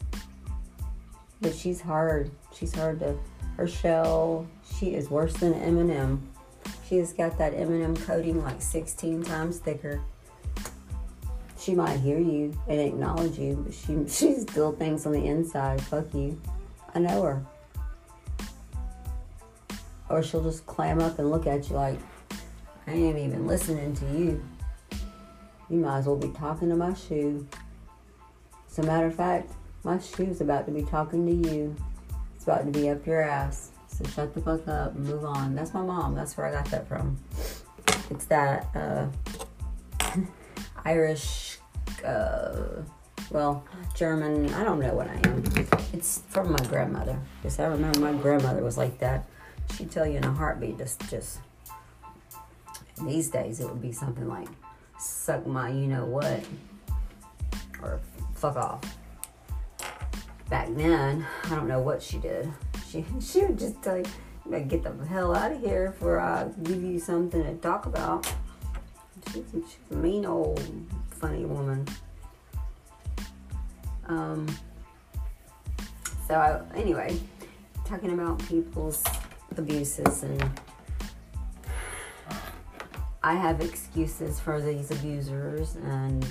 But 1.41 1.55
she's 1.55 1.81
hard. 1.81 2.31
She's 2.53 2.73
hard 2.73 2.99
to. 2.99 3.17
Her 3.57 3.67
shell, 3.67 4.47
she 4.77 4.95
is 4.95 5.09
worse 5.09 5.33
than 5.33 5.53
M&M. 5.53 6.27
She 6.88 6.97
has 6.97 7.13
got 7.13 7.38
that 7.38 7.53
M&M 7.53 7.95
coating 7.97 8.41
like 8.43 8.62
16 8.62 9.23
times 9.23 9.59
thicker. 9.59 10.01
She 11.59 11.75
might 11.75 11.99
hear 11.99 12.19
you 12.19 12.57
and 12.67 12.79
acknowledge 12.79 13.38
you, 13.38 13.63
but 13.65 13.73
she 13.73 14.07
she 14.07 14.39
still 14.39 14.73
thinks 14.73 15.05
on 15.05 15.13
the 15.13 15.25
inside, 15.25 15.81
fuck 15.81 16.13
you. 16.13 16.39
I 16.93 16.99
know 16.99 17.21
her. 17.23 17.45
Or 20.09 20.21
she'll 20.21 20.43
just 20.43 20.65
clam 20.65 20.99
up 20.99 21.19
and 21.19 21.31
look 21.31 21.47
at 21.47 21.69
you 21.69 21.75
like, 21.75 21.99
I 22.87 22.91
ain't 22.91 23.17
even 23.17 23.47
listening 23.47 23.95
to 23.95 24.05
you. 24.05 24.43
You 25.69 25.77
might 25.77 25.99
as 25.99 26.07
well 26.07 26.17
be 26.17 26.29
talking 26.29 26.69
to 26.69 26.75
my 26.75 26.93
shoe. 26.93 27.47
As 28.69 28.79
a 28.79 28.83
matter 28.83 29.07
of 29.07 29.15
fact, 29.15 29.51
my 29.83 29.99
shoe's 29.99 30.41
about 30.41 30.65
to 30.65 30.71
be 30.71 30.83
talking 30.83 31.25
to 31.25 31.49
you. 31.49 31.75
It's 32.35 32.43
about 32.43 32.65
to 32.65 32.71
be 32.71 32.89
up 32.89 33.05
your 33.05 33.21
ass. 33.21 33.71
So 33.87 34.05
shut 34.05 34.33
the 34.33 34.41
fuck 34.41 34.67
up 34.67 34.95
and 34.95 35.05
move 35.05 35.23
on. 35.23 35.55
That's 35.55 35.73
my 35.73 35.81
mom. 35.81 36.15
That's 36.15 36.35
where 36.35 36.47
I 36.47 36.51
got 36.51 36.65
that 36.71 36.87
from. 36.87 37.17
It's 38.09 38.25
that 38.25 38.67
uh, 38.75 39.07
Irish, 40.85 41.57
uh, 42.03 42.81
well, 43.29 43.63
German. 43.95 44.53
I 44.53 44.63
don't 44.63 44.79
know 44.79 44.93
what 44.93 45.07
I 45.07 45.15
am. 45.25 45.43
It's 45.93 46.23
from 46.29 46.51
my 46.51 46.63
grandmother. 46.65 47.19
Because 47.41 47.59
I 47.59 47.65
remember 47.65 47.99
my 47.99 48.13
grandmother 48.13 48.63
was 48.63 48.77
like 48.77 48.99
that. 48.99 49.27
She'd 49.76 49.91
tell 49.91 50.06
you 50.06 50.17
in 50.17 50.23
a 50.23 50.32
heartbeat, 50.32 50.78
just, 50.78 51.10
just 51.10 51.39
These 53.06 53.30
days, 53.30 53.60
it 53.60 53.67
would 53.67 53.82
be 53.82 53.91
something 53.91 54.28
like 54.28 54.47
suck 54.99 55.45
my 55.45 55.69
you 55.69 55.88
know 55.88 56.06
what 56.06 56.45
or 57.82 57.99
fuck 58.36 58.56
off. 58.56 58.97
Back 60.49 60.69
then, 60.76 61.26
I 61.45 61.49
don't 61.49 61.67
know 61.67 61.80
what 61.80 62.02
she 62.02 62.17
did. 62.17 62.52
She 62.89 63.06
she 63.21 63.41
would 63.41 63.58
just 63.58 63.82
tell 63.82 63.97
you, 63.97 64.06
get 64.67 64.84
the 64.84 65.06
hell 65.06 65.36
out 65.36 65.52
of 65.52 65.62
here 65.62 65.91
before 65.91 66.19
I 66.19 66.47
give 66.63 66.84
you 66.84 66.99
something 66.99 67.43
to 67.43 67.56
talk 67.56 67.86
about. 67.86 68.32
She's, 69.32 69.43
she's 69.52 69.76
a 69.91 69.95
mean 69.95 70.26
old 70.26 70.62
funny 71.10 71.45
woman. 71.45 71.88
Um. 74.08 74.47
So 76.28 76.36
I, 76.36 76.78
anyway, 76.78 77.19
talking 77.86 78.12
about 78.12 78.39
people's 78.47 79.04
abuses 79.59 80.23
and 80.23 80.49
I 83.23 83.35
have 83.35 83.61
excuses 83.61 84.39
for 84.39 84.61
these 84.61 84.91
abusers 84.91 85.75
and 85.75 86.25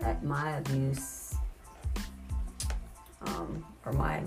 at 0.00 0.22
my 0.22 0.58
abuse 0.58 1.34
um, 3.22 3.64
or 3.84 3.92
my 3.92 4.22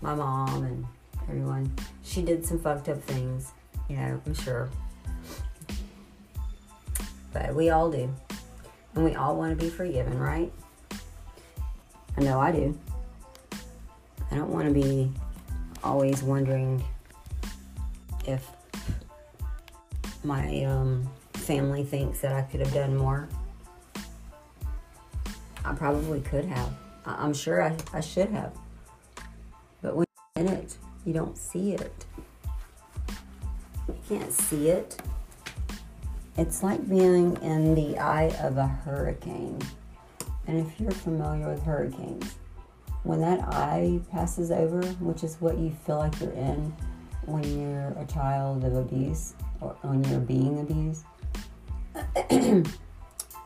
my 0.00 0.14
mom 0.14 0.64
and 0.64 0.86
everyone. 1.28 1.70
She 2.02 2.22
did 2.22 2.44
some 2.46 2.58
fucked 2.58 2.88
up 2.88 3.02
things 3.02 3.52
you 3.88 3.96
know 3.96 4.20
i'm 4.24 4.34
sure. 4.34 4.70
But 7.32 7.54
we 7.54 7.70
all 7.70 7.90
do. 7.90 8.12
And 8.94 9.04
we 9.04 9.14
all 9.14 9.36
want 9.36 9.58
to 9.58 9.62
be 9.62 9.70
forgiven 9.70 10.18
right? 10.18 10.52
I 12.16 12.22
know 12.22 12.40
i 12.40 12.50
do. 12.50 12.78
I 14.30 14.34
don't 14.34 14.50
want 14.50 14.66
to 14.66 14.72
be 14.72 15.10
always 15.84 16.22
wondering 16.22 16.82
if 18.26 18.48
my 20.24 20.64
um, 20.64 21.08
family 21.34 21.84
thinks 21.84 22.20
that 22.20 22.32
I 22.32 22.42
could 22.42 22.60
have 22.60 22.74
done 22.74 22.96
more. 22.96 23.28
I 25.64 25.72
probably 25.74 26.20
could 26.20 26.44
have. 26.44 26.72
I- 27.04 27.22
I'm 27.24 27.32
sure 27.34 27.62
I, 27.62 27.76
I 27.92 28.00
should 28.00 28.30
have. 28.30 28.52
But 29.82 29.96
when 29.96 30.06
in 30.36 30.48
it, 30.48 30.76
you 31.04 31.12
don't 31.12 31.36
see 31.36 31.72
it. 31.72 32.04
You 33.88 33.96
can't 34.08 34.32
see 34.32 34.68
it. 34.68 35.00
It's 36.36 36.62
like 36.62 36.88
being 36.88 37.36
in 37.36 37.74
the 37.74 37.98
eye 37.98 38.36
of 38.40 38.58
a 38.58 38.66
hurricane. 38.66 39.58
And 40.46 40.58
if 40.66 40.80
you're 40.80 40.90
familiar 40.90 41.48
with 41.48 41.62
hurricanes, 41.62 42.36
when 43.04 43.20
that 43.20 43.40
eye 43.40 44.00
passes 44.10 44.50
over, 44.50 44.82
which 45.00 45.24
is 45.24 45.36
what 45.40 45.56
you 45.58 45.70
feel 45.86 45.98
like 45.98 46.20
you're 46.20 46.32
in 46.32 46.74
when 47.26 47.60
you're 47.60 47.94
a 47.98 48.06
child 48.06 48.64
of 48.64 48.74
abuse 48.76 49.34
or 49.60 49.76
when 49.82 50.02
you're 50.04 50.20
being 50.20 50.60
abused, 50.60 51.04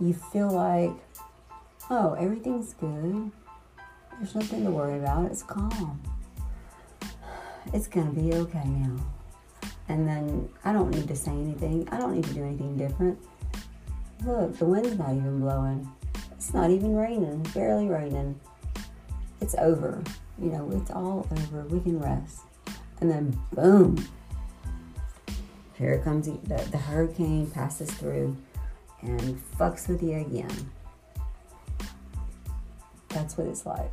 you 0.01 0.15
feel 0.33 0.51
like, 0.51 0.93
oh, 1.89 2.15
everything's 2.15 2.75
good. 2.75 3.31
There's 4.19 4.35
nothing 4.35 4.65
to 4.65 4.71
worry 4.71 4.99
about. 4.99 5.31
It's 5.31 5.43
calm. 5.43 6.01
It's 7.73 7.87
going 7.87 8.15
to 8.15 8.21
be 8.21 8.35
okay 8.35 8.65
now. 8.65 8.97
And 9.89 10.07
then 10.07 10.49
I 10.65 10.73
don't 10.73 10.91
need 10.91 11.09
to 11.09 11.17
say 11.17 11.33
anything. 11.33 11.89
I 11.91 11.99
don't 11.99 12.15
need 12.15 12.25
to 12.25 12.35
do 12.35 12.45
anything 12.45 12.77
different. 12.77 13.19
Look, 14.25 14.59
the 14.59 14.67
wind's 14.67 14.99
not 14.99 15.11
even 15.11 15.41
blowing. 15.41 15.91
It's 16.33 16.53
not 16.53 16.71
even 16.71 16.95
raining, 16.95 17.43
barely 17.55 17.89
raining. 17.89 18.39
It's 19.41 19.55
over. 19.57 20.03
You 20.39 20.51
know, 20.51 20.71
it's 20.73 20.91
all 20.91 21.27
over. 21.31 21.63
We 21.65 21.81
can 21.81 21.99
rest. 21.99 22.41
And 23.01 23.11
then, 23.11 23.39
boom, 23.53 24.07
here 25.75 25.99
comes 26.05 26.27
the, 26.27 26.57
the, 26.71 26.77
hurricane, 26.77 27.51
passes 27.51 27.91
through, 27.91 28.37
and 29.01 29.41
fucks 29.59 29.89
with 29.89 30.03
you 30.03 30.19
again. 30.19 30.71
That's 33.09 33.39
what 33.39 33.47
it's 33.47 33.65
like. 33.65 33.91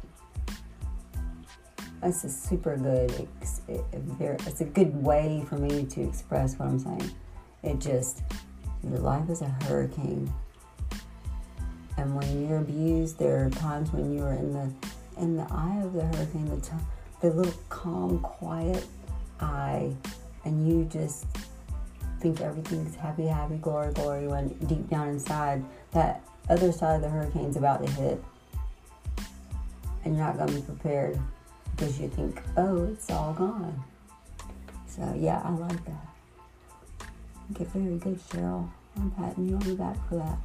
That's 2.01 2.23
a 2.25 2.29
super 2.29 2.75
good, 2.75 3.27
it's 3.71 4.61
a 4.61 4.65
good 4.65 5.01
way 5.01 5.45
for 5.47 5.55
me 5.55 5.85
to 5.85 6.01
express 6.03 6.55
what 6.59 6.67
I'm 6.67 6.79
saying. 6.79 7.11
It 7.63 7.79
just, 7.79 8.21
your 8.83 8.99
life 8.99 9.29
is 9.29 9.41
a 9.41 9.47
hurricane. 9.63 10.31
And 11.97 12.15
when 12.15 12.47
you're 12.47 12.59
abused, 12.59 13.17
there 13.17 13.45
are 13.45 13.49
times 13.49 13.91
when 13.91 14.13
you're 14.13 14.33
in 14.33 14.53
the 14.53 14.71
in 15.17 15.35
the 15.35 15.47
eye 15.49 15.81
of 15.83 15.93
the 15.93 16.05
hurricane, 16.05 16.49
the, 16.49 16.61
t- 16.61 16.71
the 17.21 17.29
little 17.31 17.53
calm, 17.69 18.19
quiet 18.19 18.85
eye, 19.39 19.93
and 20.45 20.67
you 20.67 20.85
just 20.85 21.25
think 22.19 22.41
everything's 22.41 22.95
happy, 22.95 23.25
happy, 23.25 23.57
glory, 23.57 23.93
glory, 23.93 24.27
when 24.27 24.49
deep 24.65 24.89
down 24.89 25.09
inside, 25.09 25.63
that 25.91 26.21
other 26.49 26.71
side 26.71 26.95
of 26.95 27.01
the 27.01 27.09
hurricane's 27.09 27.57
about 27.57 27.85
to 27.85 27.91
hit. 27.93 28.23
And 30.03 30.15
you're 30.15 30.25
not 30.25 30.37
going 30.37 30.49
to 30.49 30.55
be 30.55 30.61
prepared 30.61 31.19
because 31.75 31.99
you 31.99 32.07
think, 32.09 32.41
oh, 32.55 32.85
it's 32.85 33.09
all 33.11 33.33
gone. 33.33 33.83
So, 34.87 35.13
yeah, 35.17 35.41
I 35.43 35.51
like 35.51 35.85
that. 35.85 37.07
Okay, 37.51 37.65
very 37.73 37.97
good, 37.97 38.19
Cheryl. 38.29 38.69
I'm 38.95 39.11
patting 39.11 39.47
you 39.47 39.55
on 39.55 39.61
the 39.61 39.75
back 39.75 39.95
for 40.09 40.15
that. 40.15 40.37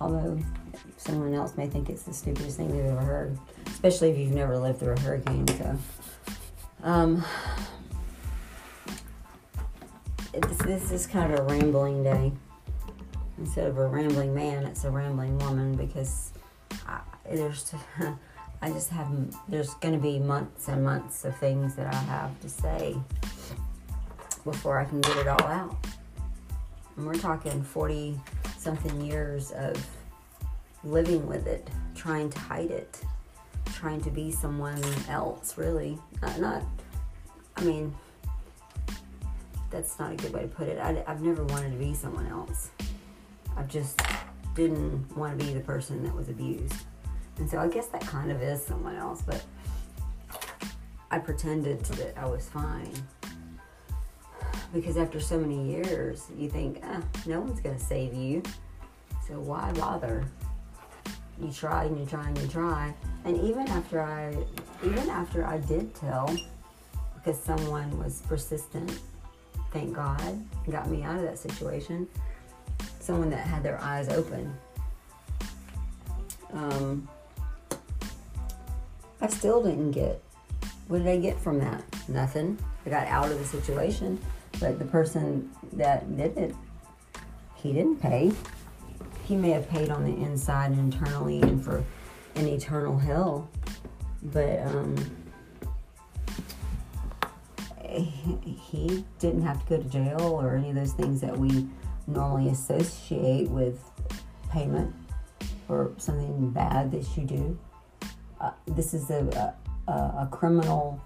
Although 0.00 0.40
someone 0.96 1.32
else 1.34 1.56
may 1.56 1.68
think 1.68 1.88
it's 1.90 2.02
the 2.02 2.12
stupidest 2.12 2.56
thing 2.56 2.68
they've 2.72 2.86
ever 2.86 3.00
heard, 3.00 3.38
especially 3.66 4.10
if 4.10 4.18
you've 4.18 4.32
never 4.32 4.58
lived 4.58 4.80
through 4.80 4.94
a 4.94 5.00
hurricane. 5.00 5.46
So, 5.46 5.78
um, 6.82 7.24
it's, 10.32 10.56
this 10.58 10.90
is 10.90 11.06
kind 11.06 11.32
of 11.32 11.40
a 11.40 11.42
rambling 11.42 12.02
day. 12.02 12.32
Instead 13.38 13.68
of 13.68 13.78
a 13.78 13.88
rambling 13.88 14.34
man, 14.34 14.64
it's 14.64 14.84
a 14.84 14.90
rambling 14.90 15.38
woman 15.38 15.74
because 15.74 16.32
I, 16.86 17.00
there's, 17.30 17.74
I 18.62 18.70
just 18.70 18.90
have, 18.90 19.08
there's 19.48 19.74
going 19.74 19.94
to 19.94 20.00
be 20.00 20.18
months 20.18 20.68
and 20.68 20.84
months 20.84 21.24
of 21.24 21.36
things 21.36 21.74
that 21.76 21.92
I 21.92 21.96
have 21.96 22.38
to 22.40 22.48
say 22.48 22.96
before 24.44 24.78
I 24.78 24.84
can 24.84 25.00
get 25.00 25.16
it 25.16 25.28
all 25.28 25.42
out. 25.42 25.76
And 26.96 27.06
we're 27.06 27.14
talking 27.14 27.62
40 27.62 28.20
something 28.58 29.00
years 29.00 29.52
of 29.52 29.86
living 30.84 31.26
with 31.26 31.46
it, 31.46 31.68
trying 31.94 32.30
to 32.30 32.38
hide 32.38 32.70
it, 32.70 33.02
trying 33.66 34.00
to 34.02 34.10
be 34.10 34.30
someone 34.30 34.82
else, 35.08 35.56
really. 35.56 35.98
Not, 36.22 36.38
not 36.40 36.62
I 37.56 37.64
mean, 37.64 37.94
that's 39.70 39.98
not 39.98 40.12
a 40.12 40.16
good 40.16 40.32
way 40.32 40.42
to 40.42 40.48
put 40.48 40.68
it. 40.68 40.78
I, 40.78 41.04
I've 41.06 41.22
never 41.22 41.44
wanted 41.44 41.72
to 41.72 41.78
be 41.78 41.94
someone 41.94 42.26
else. 42.26 42.70
I 43.56 43.62
just 43.64 44.00
didn't 44.54 45.16
want 45.16 45.38
to 45.38 45.44
be 45.44 45.52
the 45.52 45.60
person 45.60 46.02
that 46.04 46.14
was 46.14 46.28
abused. 46.28 46.74
And 47.38 47.48
so 47.48 47.58
I 47.58 47.68
guess 47.68 47.86
that 47.88 48.02
kind 48.02 48.30
of 48.30 48.42
is 48.42 48.62
someone 48.64 48.96
else, 48.96 49.22
but 49.22 49.44
I 51.10 51.18
pretended 51.18 51.84
that 51.84 52.18
I 52.18 52.26
was 52.26 52.48
fine. 52.48 52.92
Because 54.72 54.96
after 54.96 55.18
so 55.20 55.38
many 55.38 55.72
years, 55.72 56.26
you 56.36 56.48
think, 56.48 56.80
ah, 56.84 57.02
no 57.26 57.40
one's 57.40 57.60
going 57.60 57.76
to 57.76 57.84
save 57.84 58.14
you. 58.14 58.42
So 59.26 59.40
why 59.40 59.72
bother? 59.72 60.24
You 61.40 61.52
try 61.52 61.84
and 61.84 61.98
you 61.98 62.06
try 62.06 62.26
and 62.26 62.38
you 62.38 62.48
try. 62.48 62.94
And 63.24 63.40
even 63.40 63.68
after 63.68 64.00
I, 64.02 64.36
even 64.84 65.08
after 65.10 65.44
I 65.44 65.58
did 65.58 65.94
tell, 65.94 66.34
because 67.14 67.38
someone 67.42 67.98
was 67.98 68.22
persistent 68.22 68.98
thank 69.72 69.94
God, 69.94 70.38
got 70.70 70.88
me 70.88 71.02
out 71.02 71.16
of 71.16 71.22
that 71.22 71.38
situation. 71.38 72.08
Someone 72.98 73.30
that 73.30 73.46
had 73.46 73.62
their 73.62 73.80
eyes 73.80 74.08
open. 74.08 74.52
Um, 76.52 77.08
I 79.20 79.28
still 79.28 79.62
didn't 79.62 79.92
get. 79.92 80.22
What 80.88 80.98
did 80.98 81.08
I 81.08 81.18
get 81.18 81.38
from 81.38 81.58
that? 81.60 81.84
Nothing. 82.08 82.58
I 82.84 82.90
got 82.90 83.06
out 83.06 83.30
of 83.30 83.38
the 83.38 83.44
situation, 83.44 84.18
but 84.58 84.78
the 84.78 84.84
person 84.84 85.50
that 85.74 86.16
did 86.16 86.36
it, 86.36 86.54
he 87.54 87.72
didn't 87.72 88.00
pay. 88.00 88.32
He 89.30 89.36
may 89.36 89.50
have 89.50 89.68
paid 89.68 89.90
on 89.90 90.02
the 90.02 90.24
inside 90.24 90.72
and 90.72 90.92
internally 90.92 91.40
and 91.40 91.64
for 91.64 91.84
an 92.34 92.48
eternal 92.48 92.98
hell, 92.98 93.48
but 94.24 94.58
um, 94.66 94.96
he 97.88 99.04
didn't 99.20 99.42
have 99.42 99.64
to 99.64 99.68
go 99.68 99.82
to 99.84 99.88
jail 99.88 100.20
or 100.20 100.56
any 100.56 100.70
of 100.70 100.74
those 100.74 100.94
things 100.94 101.20
that 101.20 101.38
we 101.38 101.68
normally 102.08 102.50
associate 102.50 103.48
with 103.48 103.78
payment 104.50 104.92
for 105.68 105.92
something 105.96 106.50
bad 106.50 106.90
that 106.90 107.06
you 107.16 107.22
do. 107.22 107.58
Uh, 108.40 108.50
this 108.66 108.92
is 108.94 109.10
a, 109.10 109.54
a, 109.86 109.92
a 109.92 110.28
criminal 110.32 111.00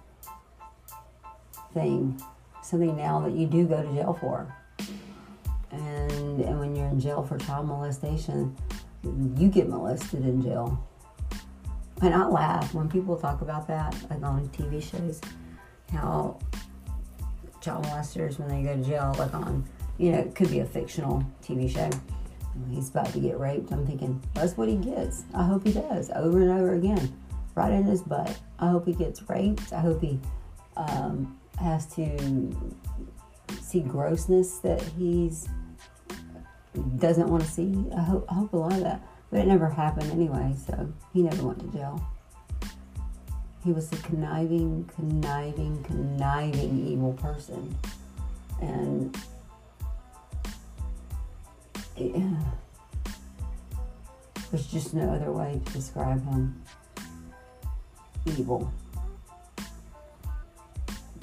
thing, 1.75 2.19
something 2.63 2.97
now 2.97 3.19
that 3.19 3.33
you 3.33 3.45
do 3.45 3.67
go 3.67 3.83
to 3.83 3.93
jail 3.93 4.17
for. 4.19 4.51
And, 5.75 6.41
and 6.41 6.59
when 6.59 6.75
you're 6.75 6.87
in 6.87 6.99
jail 6.99 7.23
for 7.23 7.37
child 7.37 7.67
molestation, 7.67 8.55
you 9.03 9.49
get 9.49 9.67
molested 9.69 10.23
in 10.25 10.41
jail. 10.41 10.81
And 12.01 12.13
I 12.13 12.27
laugh 12.27 12.73
when 12.73 12.89
people 12.89 13.17
talk 13.17 13.41
about 13.41 13.67
that, 13.67 13.95
like 14.09 14.23
on 14.23 14.47
TV 14.49 14.81
shows, 14.81 15.21
how 15.91 16.39
child 17.61 17.85
molesters 17.85 18.37
when 18.39 18.49
they 18.49 18.63
go 18.63 18.75
to 18.75 18.83
jail, 18.83 19.15
like 19.17 19.33
on, 19.33 19.65
you 19.97 20.11
know, 20.11 20.19
it 20.19 20.35
could 20.35 20.49
be 20.49 20.59
a 20.59 20.65
fictional 20.65 21.23
TV 21.43 21.71
show. 21.71 21.89
He's 22.69 22.89
about 22.89 23.11
to 23.13 23.19
get 23.19 23.39
raped. 23.39 23.71
I'm 23.71 23.85
thinking, 23.85 24.21
that's 24.33 24.55
what 24.55 24.69
he 24.69 24.77
gets. 24.77 25.23
I 25.33 25.43
hope 25.43 25.65
he 25.65 25.73
does 25.73 26.09
over 26.11 26.41
and 26.41 26.51
over 26.51 26.73
again, 26.75 27.13
right 27.53 27.71
in 27.71 27.83
his 27.83 28.01
butt. 28.01 28.37
I 28.59 28.69
hope 28.69 28.85
he 28.85 28.93
gets 28.93 29.27
raped. 29.29 29.73
I 29.73 29.79
hope 29.79 30.01
he 30.01 30.19
um, 30.77 31.37
has 31.59 31.85
to 31.95 32.75
see 33.61 33.81
grossness 33.81 34.59
that 34.59 34.81
he's 34.81 35.47
doesn't 36.97 37.27
want 37.27 37.43
to 37.43 37.49
see. 37.49 37.85
I 37.95 38.01
hope 38.01 38.25
I 38.29 38.33
hope 38.35 38.53
a 38.53 38.57
lot 38.57 38.73
of 38.73 38.81
that, 38.81 39.01
but 39.31 39.39
it 39.39 39.47
never 39.47 39.69
happened 39.69 40.11
anyway. 40.11 40.55
So 40.65 40.91
he 41.13 41.23
never 41.23 41.47
went 41.47 41.59
to 41.59 41.77
jail. 41.77 42.05
He 43.63 43.71
was 43.71 43.91
a 43.91 43.97
conniving, 43.97 44.89
conniving, 44.95 45.83
conniving 45.83 46.87
evil 46.87 47.13
person, 47.13 47.75
and 48.61 49.17
yeah, 51.97 52.43
there's 54.51 54.67
just 54.67 54.93
no 54.93 55.09
other 55.09 55.31
way 55.31 55.59
to 55.65 55.73
describe 55.73 56.23
him. 56.25 56.61
Evil 58.37 58.71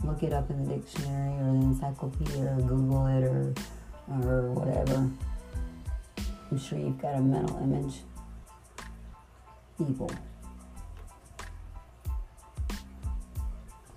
look 0.04 0.22
it 0.22 0.32
up 0.32 0.50
in 0.50 0.64
the 0.64 0.74
dictionary 0.74 1.32
or 1.40 1.52
the 1.52 1.66
encyclopedia 1.66 2.44
or 2.44 2.60
Google 2.62 3.06
it 3.06 3.24
or 3.24 3.54
or 4.08 4.50
whatever. 4.52 5.08
I'm 6.52 6.58
sure 6.58 6.78
you've 6.78 7.00
got 7.00 7.14
a 7.14 7.20
mental 7.22 7.56
image. 7.62 7.94
Evil. 9.80 10.10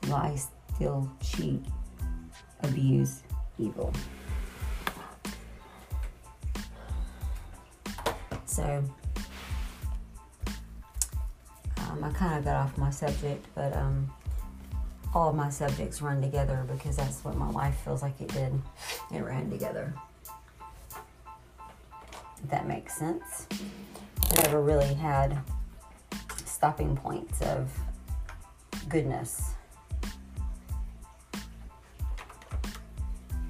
Lie, 0.08 0.38
steal, 0.38 1.12
cheat, 1.22 1.66
abuse, 2.64 3.24
evil. 3.60 3.92
So, 8.46 8.64
um, 11.80 12.04
I 12.06 12.10
kind 12.14 12.40
of 12.40 12.46
got 12.46 12.56
off 12.56 12.78
my 12.78 12.90
subject, 12.90 13.46
but 13.54 13.76
um, 13.76 14.10
all 15.14 15.34
my 15.34 15.50
subjects 15.50 16.02
run 16.02 16.22
together 16.22 16.66
because 16.72 16.96
that's 16.96 17.22
what 17.26 17.36
my 17.36 17.50
life 17.50 17.76
feels 17.84 18.02
like 18.02 18.22
it 18.22 18.30
did. 18.30 18.54
It 19.14 19.20
ran 19.20 19.50
together. 19.50 19.94
If 22.46 22.52
that 22.52 22.68
makes 22.68 22.94
sense. 22.94 23.48
I 23.52 24.44
never 24.44 24.62
really 24.62 24.94
had 24.94 25.42
stopping 26.46 26.96
points 26.96 27.42
of 27.42 27.72
goodness. 28.88 29.56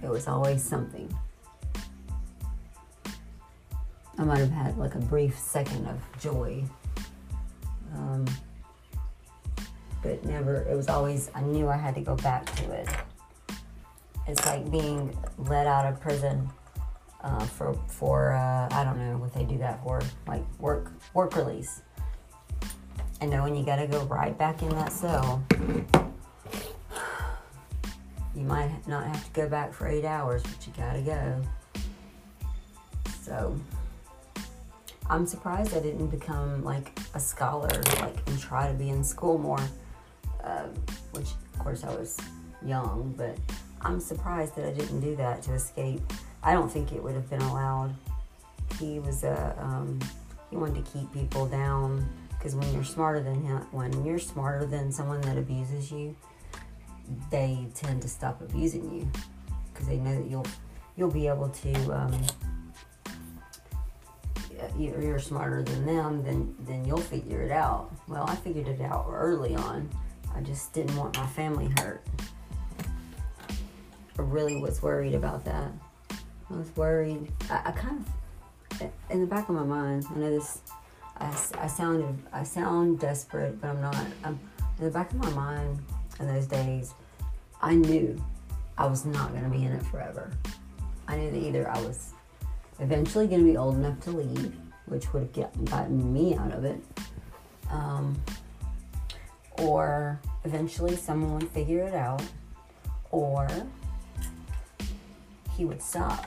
It 0.02 0.08
was 0.08 0.30
always 0.30 0.64
something. 0.64 1.14
I 4.18 4.24
might 4.24 4.38
have 4.38 4.52
had 4.52 4.78
like 4.78 4.96
a 4.96 5.00
brief 5.00 5.38
second 5.38 5.88
of 5.88 6.00
joy. 6.22 6.64
Um, 7.96 8.24
but 10.02 10.24
never, 10.24 10.62
it 10.70 10.74
was 10.74 10.88
always, 10.88 11.30
I 11.36 11.42
knew 11.42 11.68
I 11.68 11.76
had 11.76 11.96
to 11.96 12.02
go 12.02 12.16
back 12.16 12.46
to 12.56 12.72
it. 12.72 12.88
It's 14.26 14.46
like 14.46 14.72
being 14.72 15.14
let 15.38 15.68
out 15.68 15.86
of 15.86 16.00
prison 16.00 16.50
uh, 17.26 17.46
for, 17.46 17.74
for 17.88 18.34
uh, 18.34 18.70
I 18.72 18.84
don't 18.84 18.98
know 18.98 19.18
what 19.18 19.34
they 19.34 19.44
do 19.44 19.58
that 19.58 19.84
for, 19.84 20.02
like 20.28 20.44
work, 20.60 20.92
work 21.14 21.36
release. 21.36 21.82
And 23.20 23.30
knowing 23.32 23.56
you 23.56 23.66
got 23.66 23.78
to 23.78 23.88
go 23.88 24.04
right 24.06 24.38
back 24.38 24.62
in 24.62 24.70
that 24.70 24.94
cell. 24.94 25.44
You 28.36 28.44
might 28.44 28.86
not 28.88 29.06
have 29.08 29.26
to 29.26 29.32
go 29.32 29.50
back 29.50 29.74
for 29.74 29.88
eight 29.88 30.06
hours, 30.06 30.44
but 30.44 30.68
you 30.68 30.74
gotta 30.76 31.02
go. 31.02 31.42
So, 33.22 33.58
I'm 35.10 35.26
surprised 35.26 35.76
I 35.76 35.80
didn't 35.80 36.08
become 36.08 36.62
like 36.64 37.00
a 37.14 37.20
scholar, 37.20 37.70
like, 38.02 38.18
and 38.28 38.38
try 38.38 38.68
to 38.68 38.74
be 38.74 38.90
in 38.90 39.04
school 39.04 39.38
more 39.38 39.66
um, 40.46 40.70
which 41.12 41.32
of 41.54 41.60
course 41.60 41.84
I 41.84 41.90
was 41.90 42.18
young, 42.64 43.14
but 43.18 43.38
I'm 43.82 44.00
surprised 44.00 44.56
that 44.56 44.66
I 44.66 44.72
didn't 44.72 45.02
do 45.02 45.16
that 45.16 45.42
to 45.44 45.54
escape. 45.54 46.02
I 46.46 46.54
don't 46.54 46.72
think 46.72 46.94
it 46.94 47.04
would 47.04 47.16
have 47.16 47.30
been 47.30 47.42
allowed. 47.42 47.94
He 48.80 49.00
was 49.00 49.24
a 49.24 49.56
um, 49.60 50.00
he 50.50 50.56
wanted 50.56 50.86
to 50.86 50.92
keep 50.92 51.12
people 51.12 51.48
down 51.48 52.08
because 52.30 52.56
when 52.56 52.72
you're 52.74 52.86
smarter 52.86 53.22
than 53.22 53.44
him, 53.44 53.58
when 53.72 54.06
you're 54.06 54.20
smarter 54.20 54.66
than 54.66 54.92
someone 54.92 55.20
that 55.22 55.38
abuses 55.38 55.92
you, 55.92 56.16
they 57.32 57.68
tend 57.74 58.02
to 58.04 58.08
stop 58.08 58.42
abusing 58.42 58.90
you 58.94 59.12
because 59.74 59.88
they 59.88 59.98
know 59.98 60.16
that 60.16 60.30
you'll 60.30 60.48
you'll 60.96 61.12
be 61.12 61.28
able 61.28 61.50
to. 61.50 61.74
Um, 61.92 62.14
you're 64.80 65.20
smarter 65.20 65.64
than 65.64 65.86
them, 65.86 66.24
then 66.24 66.56
then 66.60 66.86
you'll 66.86 66.98
figure 66.98 67.42
it 67.42 67.52
out. 67.52 67.92
Well, 68.08 68.26
I 68.28 68.36
figured 68.36 68.68
it 68.68 68.82
out 68.82 69.08
early 69.10 69.54
on 69.56 69.90
I 70.36 70.42
just 70.42 70.74
didn't 70.74 70.98
want 70.98 71.18
my 71.18 71.26
family 71.28 71.72
hurt. 71.80 72.04
I 74.20 74.22
really 74.22 74.58
was 74.62 74.82
worried 74.82 75.16
about 75.16 75.46
that. 75.46 75.72
I 76.50 76.58
was 76.58 76.76
worried. 76.76 77.32
I, 77.50 77.62
I 77.66 77.72
kind 77.72 78.06
of, 78.72 78.92
in 79.10 79.22
the 79.22 79.28
back 79.28 79.50
of 79.50 79.56
my 79.56 79.64
mind, 79.64 80.06
I 80.14 80.18
know 80.18 80.30
this. 80.30 80.62
I, 81.18 81.28
I 81.58 81.68
sounded, 81.68 82.18
I 82.34 82.44
sound 82.44 83.00
desperate, 83.00 83.60
but 83.62 83.70
I'm 83.70 83.82
not. 83.82 83.96
I'm, 84.24 84.40
in 84.78 84.86
the 84.86 84.92
back 84.92 85.12
of 85.12 85.18
my 85.18 85.30
mind, 85.32 85.80
in 86.20 86.28
those 86.28 86.46
days, 86.46 86.94
I 87.62 87.76
knew 87.76 88.22
I 88.78 88.86
was 88.86 89.06
not 89.06 89.32
going 89.32 89.44
to 89.44 89.50
be 89.50 89.64
in 89.64 89.72
it 89.72 89.84
forever. 89.84 90.32
I 91.08 91.16
knew 91.16 91.32
that 91.32 91.38
either 91.38 91.70
I 91.70 91.80
was 91.82 92.14
eventually 92.80 93.28
going 93.28 93.46
to 93.46 93.52
be 93.52 93.58
old 93.58 93.76
enough 93.76 94.00
to 94.02 94.12
leave, 94.12 94.54
which 94.86 95.14
would 95.14 95.30
have 95.36 95.66
gotten 95.66 96.14
me 96.14 96.36
out 96.36 96.52
of 96.52 96.66
it, 96.66 96.84
um, 97.72 98.22
or 99.60 100.20
eventually 100.44 100.96
someone 100.96 101.40
would 101.40 101.50
figure 101.50 101.82
it 101.82 101.94
out, 101.94 102.22
or 103.12 103.48
he 105.56 105.64
would 105.64 105.82
stop. 105.82 106.26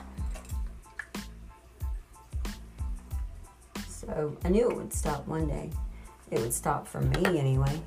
I 4.43 4.49
knew 4.49 4.69
it 4.69 4.75
would 4.75 4.93
stop 4.93 5.27
one 5.27 5.47
day. 5.47 5.69
It 6.31 6.39
would 6.39 6.53
stop 6.53 6.87
for 6.87 7.01
me 7.01 7.39
anyway. 7.39 7.81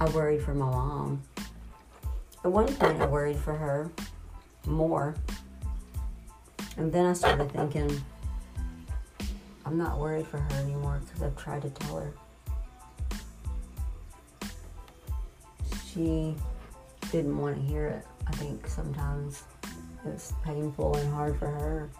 I 0.00 0.08
worried 0.10 0.42
for 0.42 0.54
my 0.54 0.66
mom. 0.66 1.22
At 2.44 2.52
one 2.52 2.66
point, 2.74 3.00
I 3.00 3.06
worried 3.06 3.38
for 3.38 3.54
her 3.54 3.90
more. 4.66 5.14
And 6.76 6.92
then 6.92 7.06
I 7.06 7.12
started 7.12 7.50
thinking, 7.50 8.00
I'm 9.66 9.76
not 9.76 9.98
worried 9.98 10.26
for 10.26 10.38
her 10.38 10.60
anymore 10.60 11.00
because 11.04 11.22
I've 11.22 11.36
tried 11.36 11.62
to 11.62 11.70
tell 11.70 11.96
her. 11.98 12.12
she 15.98 16.34
didn't 17.10 17.36
want 17.36 17.56
to 17.56 17.62
hear 17.62 17.86
it. 17.86 18.06
I 18.26 18.32
think 18.32 18.66
sometimes 18.66 19.42
it 19.64 20.12
was 20.12 20.32
painful 20.44 20.96
and 20.96 21.12
hard 21.12 21.38
for 21.38 21.46
her. 21.46 21.90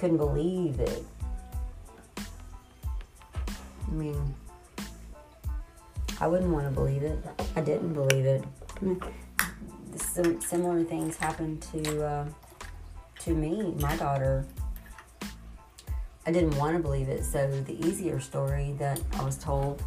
Couldn't 0.00 0.16
believe 0.16 0.80
it. 0.80 1.04
I 2.16 3.90
mean, 3.92 4.34
I 6.18 6.26
wouldn't 6.26 6.50
want 6.50 6.64
to 6.64 6.70
believe 6.70 7.02
it. 7.02 7.22
I 7.54 7.60
didn't 7.60 7.92
believe 7.92 8.24
it. 8.24 8.42
Some 9.96 10.40
similar 10.40 10.82
things 10.84 11.18
happened 11.18 11.60
to 11.72 12.02
uh, 12.02 12.26
to 13.20 13.34
me, 13.34 13.74
my 13.78 13.94
daughter. 13.96 14.46
I 16.26 16.32
didn't 16.32 16.56
want 16.56 16.76
to 16.76 16.82
believe 16.82 17.10
it, 17.10 17.22
so 17.22 17.50
the 17.66 17.86
easier 17.86 18.20
story 18.20 18.74
that 18.78 19.00
I 19.18 19.22
was 19.22 19.36
told 19.36 19.82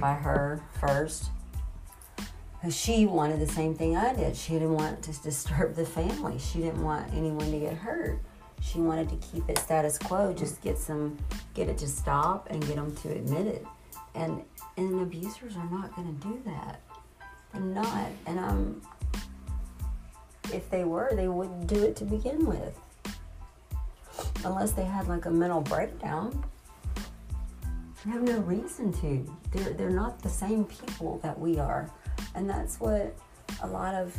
by 0.00 0.14
her 0.14 0.60
first 0.80 1.30
she 2.70 3.06
wanted 3.06 3.40
the 3.40 3.52
same 3.52 3.74
thing 3.74 3.96
I 3.96 4.14
did. 4.14 4.36
She 4.36 4.54
didn't 4.54 4.74
want 4.74 5.02
to 5.02 5.12
disturb 5.22 5.74
the 5.74 5.84
family. 5.84 6.38
She 6.38 6.60
didn't 6.60 6.82
want 6.82 7.12
anyone 7.12 7.50
to 7.50 7.58
get 7.58 7.74
hurt. 7.74 8.18
She 8.64 8.80
wanted 8.80 9.08
to 9.10 9.16
keep 9.28 9.48
it 9.48 9.58
status 9.58 9.98
quo, 9.98 10.32
just 10.32 10.62
get 10.62 10.78
some, 10.78 11.18
get 11.52 11.68
it 11.68 11.76
to 11.78 11.86
stop 11.86 12.48
and 12.50 12.66
get 12.66 12.76
them 12.76 12.94
to 12.96 13.10
admit 13.10 13.46
it. 13.46 13.66
And 14.14 14.42
and 14.76 15.00
abusers 15.02 15.56
are 15.56 15.70
not 15.70 15.94
going 15.94 16.18
to 16.18 16.26
do 16.26 16.42
that. 16.46 16.80
They're 17.52 17.62
not. 17.62 18.08
And 18.26 18.40
I'm. 18.40 18.82
If 20.52 20.70
they 20.70 20.84
were, 20.84 21.10
they 21.14 21.28
wouldn't 21.28 21.66
do 21.66 21.82
it 21.82 21.96
to 21.96 22.04
begin 22.04 22.46
with. 22.46 22.78
Unless 24.44 24.72
they 24.72 24.84
had 24.84 25.08
like 25.08 25.26
a 25.26 25.30
mental 25.30 25.60
breakdown. 25.60 26.44
They 28.04 28.10
have 28.10 28.22
no 28.22 28.40
reason 28.40 28.92
to. 28.94 29.26
They're 29.52 29.72
they're 29.74 29.90
not 29.90 30.20
the 30.22 30.28
same 30.28 30.64
people 30.64 31.18
that 31.22 31.38
we 31.38 31.58
are. 31.58 31.90
And 32.34 32.48
that's 32.48 32.80
what 32.80 33.16
a 33.62 33.66
lot 33.66 33.94
of, 33.94 34.16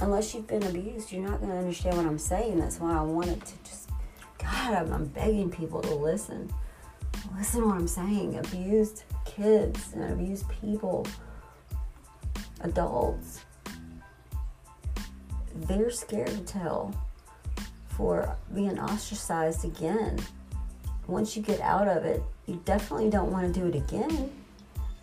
unless 0.00 0.34
you've 0.34 0.46
been 0.46 0.62
abused, 0.62 1.12
you're 1.12 1.28
not 1.28 1.40
going 1.40 1.50
to 1.52 1.58
understand 1.58 1.96
what 1.96 2.06
I'm 2.06 2.18
saying. 2.18 2.58
That's 2.58 2.80
why 2.80 2.96
I 2.96 3.02
wanted 3.02 3.44
to 3.44 3.54
just, 3.64 3.90
God, 4.38 4.74
I'm, 4.74 4.92
I'm 4.92 5.06
begging 5.06 5.50
people 5.50 5.82
to 5.82 5.94
listen. 5.94 6.52
Listen 7.36 7.62
to 7.62 7.66
what 7.66 7.76
I'm 7.76 7.88
saying. 7.88 8.38
Abused 8.38 9.04
kids 9.24 9.92
and 9.94 10.12
abused 10.12 10.44
people 10.60 11.06
adults, 12.60 13.44
they're 15.54 15.90
scared 15.90 16.28
to 16.28 16.40
tell 16.40 16.94
for 17.88 18.36
being 18.54 18.78
ostracized 18.78 19.64
again. 19.64 20.18
Once 21.06 21.36
you 21.36 21.42
get 21.42 21.60
out 21.60 21.88
of 21.88 22.04
it, 22.04 22.22
you 22.46 22.60
definitely 22.64 23.08
don't 23.08 23.30
want 23.30 23.52
to 23.52 23.60
do 23.60 23.66
it 23.66 23.74
again. 23.74 24.30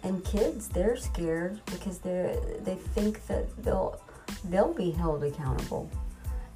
And 0.03 0.23
kids, 0.23 0.67
they're 0.67 0.97
scared 0.97 1.61
because 1.67 1.99
they 1.99 2.37
they 2.61 2.75
think 2.75 3.25
that 3.27 3.63
they'll 3.63 4.01
they'll 4.45 4.73
be 4.73 4.91
held 4.91 5.23
accountable. 5.23 5.89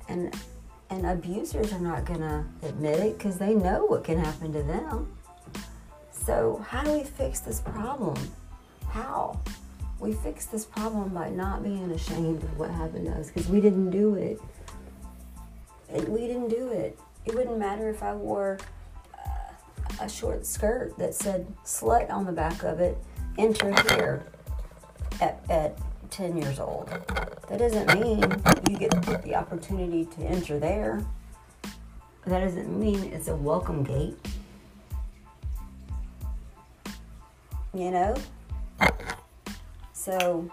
And 0.10 0.36
and 0.90 1.06
abusers 1.06 1.74
are 1.74 1.80
not 1.80 2.06
going 2.06 2.22
to 2.22 2.46
admit 2.64 3.00
it 3.00 3.18
because 3.18 3.38
they 3.38 3.54
know 3.54 3.86
what 3.86 4.04
can 4.04 4.18
happen 4.18 4.54
to 4.54 4.64
them. 4.64 5.12
So, 6.12 6.64
how 6.68 6.84
do 6.84 6.92
we 6.92 7.04
fix 7.04 7.42
this 7.42 7.60
problem? 7.60 8.18
How? 8.90 9.40
We 10.00 10.14
fix 10.14 10.46
this 10.46 10.66
problem 10.66 11.10
by 11.10 11.30
not 11.30 11.64
being 11.64 11.92
ashamed 11.92 12.44
of 12.44 12.58
what 12.60 12.70
happened 12.70 13.08
to 13.08 13.14
us 13.14 13.28
because 13.28 13.50
we 13.50 13.60
didn't 13.60 13.90
do 13.90 14.16
it. 14.16 14.40
We 16.08 16.22
didn't 16.22 16.50
do 16.50 16.70
it. 16.70 17.00
It 17.26 17.34
wouldn't 17.34 17.58
matter 17.58 17.90
if 17.90 18.04
I 18.04 18.14
wore 18.14 18.60
uh, 19.14 19.30
a 20.02 20.10
short 20.10 20.46
skirt 20.46 20.98
that 20.98 21.16
said 21.16 21.48
slut 21.66 22.10
on 22.10 22.26
the 22.26 22.32
back 22.32 22.64
of 22.64 22.80
it, 22.80 22.98
enter 23.38 23.74
here 23.94 24.26
at, 25.20 25.42
at 25.50 25.78
10 26.12 26.38
years 26.38 26.60
old. 26.60 26.88
That 27.50 27.60
doesn't 27.60 27.88
mean 28.00 28.22
you 28.70 28.78
get 28.78 29.24
the 29.24 29.36
opportunity 29.36 30.06
to 30.06 30.22
enter 30.24 30.60
there. 30.60 31.06
That 32.26 32.40
doesn't 32.40 32.78
mean 32.78 33.04
it's 33.14 33.28
a 33.28 33.36
welcome 33.36 33.84
gate. 33.84 34.18
You 37.74 37.92
know? 37.92 38.16
So, 39.94 40.50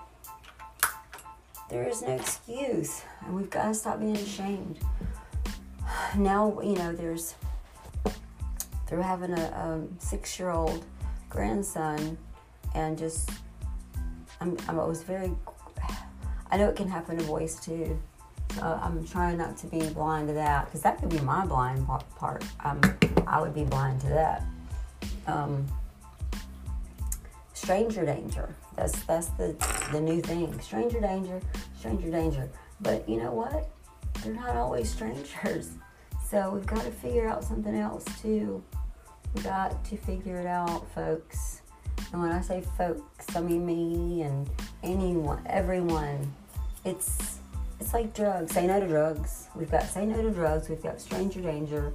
there 1.71 1.89
is 1.89 2.03
no 2.03 2.15
excuse, 2.15 3.03
and 3.25 3.35
we've 3.35 3.51
got 3.51 3.69
to 3.69 3.75
stop 3.75 4.01
being 4.01 4.17
ashamed. 4.17 4.79
Now, 6.17 6.61
you 6.61 6.75
know, 6.75 6.93
there's, 6.93 7.35
they're 8.89 9.03
having 9.03 9.33
a, 9.33 9.43
a 9.43 9.83
six 9.99 10.39
year 10.39 10.51
old 10.51 10.85
grandson, 11.29 12.19
and 12.75 12.97
just 12.99 13.31
I'm, 14.41 14.57
I'm, 14.69 14.81
I 14.81 14.85
was 14.85 15.03
very, 15.03 15.33
I 16.51 16.57
know 16.57 16.69
it 16.69 16.77
can 16.77 16.89
happen 16.89 17.19
to 17.19 17.25
boys 17.25 17.59
too. 17.61 17.99
Uh, 18.61 18.79
I'm 18.83 19.05
trying 19.07 19.39
not 19.39 19.57
to 19.59 19.67
be 19.67 19.81
blind 19.89 20.29
to 20.29 20.35
that 20.35 20.67
because 20.67 20.83
that 20.83 20.99
could 20.99 21.09
be 21.09 21.19
my 21.21 21.45
blind 21.45 21.87
part. 22.17 22.45
Um, 22.63 22.81
I 23.27 23.41
would 23.41 23.55
be 23.55 23.65
blind 23.65 24.01
to 24.03 24.09
that. 24.09 24.45
Um, 25.27 25.67
stranger 27.55 28.05
danger. 28.05 28.55
That's 28.77 29.03
that's 29.05 29.29
the 29.31 29.57
the 29.91 30.01
new 30.01 30.21
thing. 30.21 30.61
Stranger 30.61 31.01
danger, 31.01 31.41
stranger 31.79 32.11
danger. 32.11 32.49
But 32.81 33.09
you 33.09 33.17
know 33.17 33.33
what? 33.33 33.71
They're 34.23 34.35
not 34.35 34.57
always 34.57 34.91
strangers. 34.91 35.71
So 36.29 36.51
we've 36.51 36.67
got 36.67 36.85
to 36.85 36.91
figure 36.91 37.29
out 37.29 37.45
something 37.45 37.75
else 37.75 38.05
too. 38.21 38.63
We 39.35 39.43
got 39.43 39.85
to 39.85 39.97
figure 39.97 40.39
it 40.39 40.47
out, 40.47 40.91
folks. 40.95 41.63
And 42.15 42.23
when 42.23 42.31
I 42.31 42.43
say 42.43 42.63
folks, 42.79 43.35
I 43.35 43.41
mean 43.41 43.67
me 43.67 44.23
and 44.23 44.49
anyone, 44.85 45.45
everyone. 45.47 46.33
It's 46.85 47.41
it's 47.81 47.93
like 47.93 48.15
drugs. 48.15 48.53
Say 48.53 48.69
no 48.69 48.79
to 48.79 48.87
drugs. 48.87 49.49
We've 49.57 49.69
got 49.69 49.83
say 49.83 50.07
no 50.07 50.23
to 50.23 50.31
drugs. 50.31 50.69
We've 50.69 50.81
got 50.81 51.01
stranger 51.01 51.41
danger. 51.41 51.93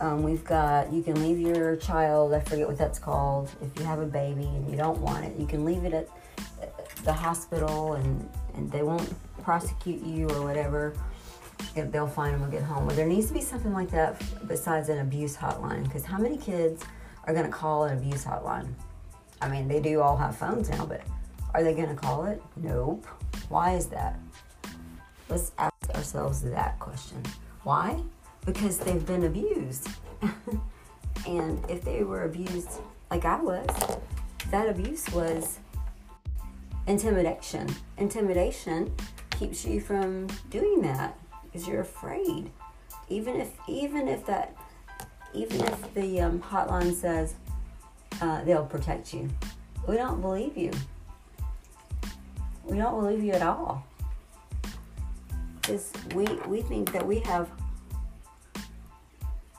Um, 0.00 0.22
we've 0.22 0.44
got 0.44 0.92
you 0.92 1.02
can 1.02 1.20
leave 1.20 1.40
your 1.40 1.74
child. 1.74 2.34
I 2.34 2.38
forget 2.38 2.68
what 2.68 2.78
that's 2.78 3.00
called. 3.00 3.50
If 3.60 3.76
you 3.80 3.84
have 3.84 3.98
a 3.98 4.06
baby 4.06 4.44
and 4.44 4.70
you 4.70 4.76
don't 4.76 5.00
want 5.00 5.24
it, 5.24 5.36
you 5.36 5.44
can 5.44 5.64
leave 5.64 5.82
it 5.82 5.92
at 5.92 6.08
the 7.02 7.12
hospital 7.12 7.94
and 7.94 8.30
and 8.54 8.70
they 8.70 8.84
won't 8.84 9.12
prosecute 9.42 10.04
you 10.04 10.30
or 10.30 10.42
whatever. 10.44 10.94
If 11.74 11.90
they'll 11.90 12.06
find 12.06 12.32
them 12.32 12.44
and 12.44 12.52
get 12.52 12.62
home. 12.62 12.86
But 12.86 12.94
there 12.94 13.08
needs 13.08 13.26
to 13.26 13.34
be 13.34 13.40
something 13.40 13.72
like 13.72 13.90
that 13.90 14.22
besides 14.46 14.88
an 14.88 15.00
abuse 15.00 15.36
hotline. 15.36 15.82
Because 15.82 16.04
how 16.04 16.18
many 16.18 16.36
kids 16.36 16.84
are 17.24 17.34
going 17.34 17.46
to 17.46 17.50
call 17.50 17.86
an 17.86 17.98
abuse 17.98 18.24
hotline? 18.24 18.72
I 19.40 19.48
mean, 19.48 19.68
they 19.68 19.80
do 19.80 20.00
all 20.00 20.16
have 20.16 20.36
phones 20.36 20.68
now, 20.70 20.86
but 20.86 21.02
are 21.54 21.62
they 21.62 21.74
going 21.74 21.88
to 21.88 21.94
call 21.94 22.24
it? 22.26 22.42
Nope. 22.56 23.06
Why 23.48 23.74
is 23.74 23.86
that? 23.86 24.18
Let's 25.28 25.52
ask 25.58 25.90
ourselves 25.94 26.42
that 26.42 26.78
question. 26.78 27.22
Why? 27.62 28.00
Because 28.44 28.78
they've 28.78 29.04
been 29.04 29.24
abused. 29.24 29.88
and 31.26 31.64
if 31.68 31.84
they 31.84 32.02
were 32.02 32.24
abused 32.24 32.70
like 33.10 33.24
I 33.24 33.40
was, 33.40 33.66
that 34.50 34.68
abuse 34.68 35.08
was 35.12 35.58
intimidation. 36.86 37.68
Intimidation 37.98 38.94
keeps 39.30 39.64
you 39.64 39.80
from 39.80 40.26
doing 40.50 40.82
that 40.82 41.18
because 41.44 41.68
you're 41.68 41.82
afraid. 41.82 42.50
Even 43.08 43.36
if 43.36 43.52
even 43.66 44.08
if 44.08 44.26
that 44.26 44.54
even 45.34 45.60
if 45.60 45.94
the 45.94 46.20
um, 46.20 46.40
hotline 46.40 46.94
says 46.94 47.34
uh, 48.20 48.44
they'll 48.44 48.66
protect 48.66 49.14
you. 49.14 49.28
We 49.86 49.96
don't 49.96 50.20
believe 50.20 50.56
you. 50.56 50.72
We 52.64 52.76
don't 52.76 53.00
believe 53.00 53.22
you 53.22 53.32
at 53.32 53.42
all. 53.42 53.86
Because 55.60 55.92
we, 56.14 56.24
we 56.46 56.62
think 56.62 56.92
that 56.92 57.06
we 57.06 57.20
have, 57.20 57.48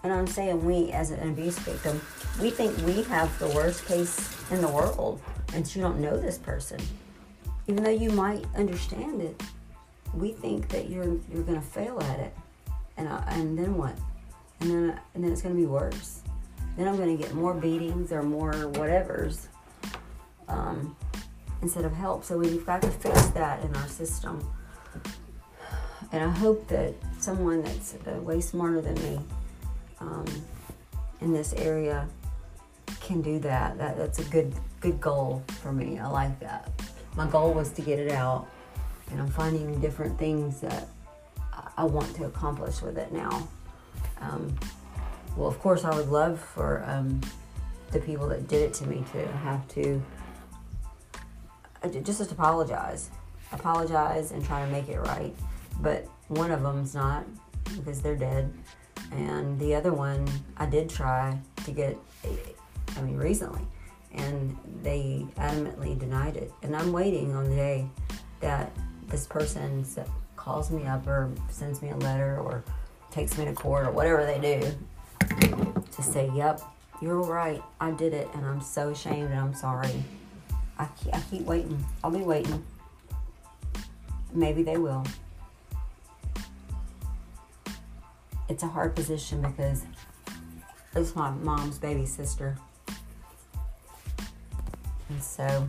and 0.04 0.12
I'm 0.12 0.28
saying 0.28 0.64
we 0.66 0.92
as 0.92 1.12
an 1.12 1.28
abuse 1.28 1.58
victim, 1.60 2.02
we 2.42 2.50
think 2.50 2.76
we 2.86 3.04
have 3.04 3.38
the 3.40 3.48
worst 3.50 3.86
case 3.86 4.36
in 4.52 4.62
the 4.62 4.68
world, 4.68 5.22
and 5.54 5.76
you 5.76 5.82
don't 5.82 6.00
know 6.00 6.18
this 6.18 6.38
person. 6.38 6.80
Even 7.68 7.84
though 7.84 7.90
you 7.90 8.10
might 8.12 8.46
understand 8.56 9.22
it, 9.22 9.42
we 10.16 10.32
think 10.32 10.68
that 10.70 10.90
you're 10.90 11.20
you're 11.32 11.44
gonna 11.44 11.62
fail 11.62 12.00
at 12.02 12.20
it, 12.20 12.36
and 12.98 13.08
I, 13.08 13.24
and 13.30 13.58
then 13.58 13.78
what? 13.78 13.96
And 14.62 14.72
then 14.72 15.00
and 15.14 15.24
then 15.24 15.32
it's 15.32 15.44
gonna 15.44 15.54
be 15.54 15.68
worse 15.68 16.24
then 16.78 16.88
I'm 16.88 16.98
going 16.98 17.16
to 17.16 17.22
get 17.22 17.34
more 17.34 17.54
beatings 17.54 18.12
or 18.12 18.24
more 18.24 18.54
whatevers 18.54 19.48
um, 20.48 20.96
instead 21.62 21.86
of 21.86 21.94
help. 21.94 22.24
So 22.24 22.38
we've 22.38 22.66
got 22.66 22.82
to 22.82 22.90
fix 22.90 23.28
that 23.28 23.64
in 23.64 23.76
our 23.76 23.88
system. 23.88 24.48
And 26.12 26.24
I 26.24 26.30
hope 26.30 26.68
that 26.70 26.96
someone 27.20 27.62
that's 27.62 27.96
uh, 28.08 28.20
way 28.22 28.42
smarter 28.42 28.82
than 28.82 28.96
me 28.96 29.20
um, 30.00 30.26
in 31.22 31.34
this 31.34 31.54
area 31.54 32.08
can 33.02 33.22
do 33.22 33.40
that. 33.40 33.78
that. 33.78 33.98
That's 33.98 34.20
a 34.20 34.24
good 34.26 34.54
good 34.80 35.02
goal 35.02 35.44
for 35.62 35.74
me. 35.74 36.00
I 36.00 36.08
like 36.08 36.40
that. 36.40 36.72
My 37.16 37.28
goal 37.28 37.54
was 37.54 37.72
to 37.72 37.82
get 37.82 38.00
it 38.00 38.12
out, 38.12 38.48
and 39.12 39.20
I'm 39.20 39.30
finding 39.30 39.80
different 39.82 40.18
things 40.18 40.62
that 40.62 40.88
I 41.80 41.84
want 41.84 42.14
to 42.16 42.26
accomplish 42.26 42.82
with 42.82 42.98
it 42.98 43.12
now. 43.12 43.48
Um, 44.20 44.58
well, 45.40 45.48
of 45.48 45.58
course, 45.60 45.86
I 45.86 45.96
would 45.96 46.10
love 46.10 46.38
for 46.38 46.84
um, 46.86 47.22
the 47.92 48.00
people 48.00 48.28
that 48.28 48.50
did 48.50 48.62
it 48.62 48.74
to 48.76 48.86
me 48.86 49.06
to 49.14 49.26
have 49.26 49.66
to 49.70 50.04
uh, 51.82 51.88
just 51.88 52.20
just 52.20 52.32
apologize, 52.34 53.10
apologize, 53.54 54.32
and 54.32 54.46
try 54.46 54.66
to 54.66 54.70
make 54.70 54.90
it 54.90 55.00
right. 55.00 55.34
But 55.80 56.06
one 56.28 56.52
of 56.52 56.62
them's 56.62 56.94
not 56.94 57.24
because 57.78 58.02
they're 58.02 58.18
dead, 58.18 58.54
and 59.14 59.58
the 59.62 59.74
other 59.76 59.94
one 59.94 60.28
I 60.58 60.66
did 60.66 60.90
try 60.90 61.40
to 61.64 61.72
get. 61.72 61.98
I 62.98 63.02
mean, 63.02 63.16
recently, 63.16 63.62
and 64.12 64.58
they 64.84 65.26
adamantly 65.38 65.98
denied 65.98 66.36
it. 66.36 66.52
And 66.64 66.76
I'm 66.76 66.92
waiting 66.92 67.34
on 67.34 67.50
the 67.50 67.56
day 67.56 67.88
that 68.42 68.76
this 69.08 69.26
person 69.26 69.86
calls 70.36 70.70
me 70.70 70.86
up 70.86 71.08
or 71.08 71.32
sends 71.50 71.82
me 71.82 71.92
a 71.92 71.98
letter 71.98 72.40
or 72.40 72.62
takes 73.10 73.38
me 73.38 73.46
to 73.46 73.54
court 73.54 73.88
or 73.88 73.92
whatever 73.92 74.26
they 74.26 74.40
do 74.40 74.76
to 76.02 76.12
say, 76.12 76.32
yep, 76.34 76.62
you're 77.02 77.22
right, 77.22 77.62
I 77.80 77.92
did 77.92 78.14
it, 78.14 78.28
and 78.34 78.46
I'm 78.46 78.62
so 78.62 78.90
ashamed 78.90 79.32
and 79.32 79.40
I'm 79.40 79.54
sorry. 79.54 80.04
I 80.78 80.88
keep, 81.02 81.16
I 81.16 81.22
keep 81.30 81.42
waiting. 81.44 81.86
I'll 82.04 82.12
be 82.12 82.20
waiting. 82.20 82.64
Maybe 84.34 84.64
they 84.64 84.78
will. 84.78 85.06
It's 88.48 88.64
a 88.64 88.68
hard 88.68 88.96
position 88.96 89.42
because 89.42 89.86
it's 90.96 91.16
my 91.16 91.30
mom's 91.32 91.78
baby 91.78 92.06
sister. 92.06 92.58
And 95.10 95.22
so 95.22 95.68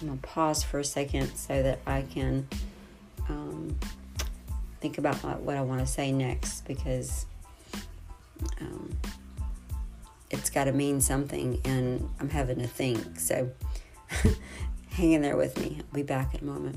I'm 0.00 0.06
going 0.06 0.18
to 0.18 0.26
pause 0.26 0.62
for 0.62 0.78
a 0.78 0.84
second 0.84 1.34
so 1.34 1.62
that 1.62 1.80
I 1.86 2.02
can 2.02 2.46
um, 3.28 3.76
think 4.80 4.98
about 4.98 5.16
what 5.40 5.56
I 5.56 5.62
want 5.62 5.80
to 5.80 5.86
say 5.86 6.12
next 6.12 6.66
because 6.66 7.26
um, 8.60 8.96
it's 10.30 10.50
got 10.50 10.64
to 10.64 10.72
mean 10.72 11.00
something 11.00 11.60
and 11.64 12.08
I'm 12.20 12.28
having 12.28 12.58
to 12.58 12.66
think. 12.66 13.18
So 13.18 13.50
hang 14.90 15.12
in 15.12 15.22
there 15.22 15.36
with 15.36 15.58
me. 15.58 15.78
I'll 15.80 15.94
be 15.94 16.02
back 16.02 16.34
in 16.34 16.40
a 16.40 16.44
moment. 16.44 16.76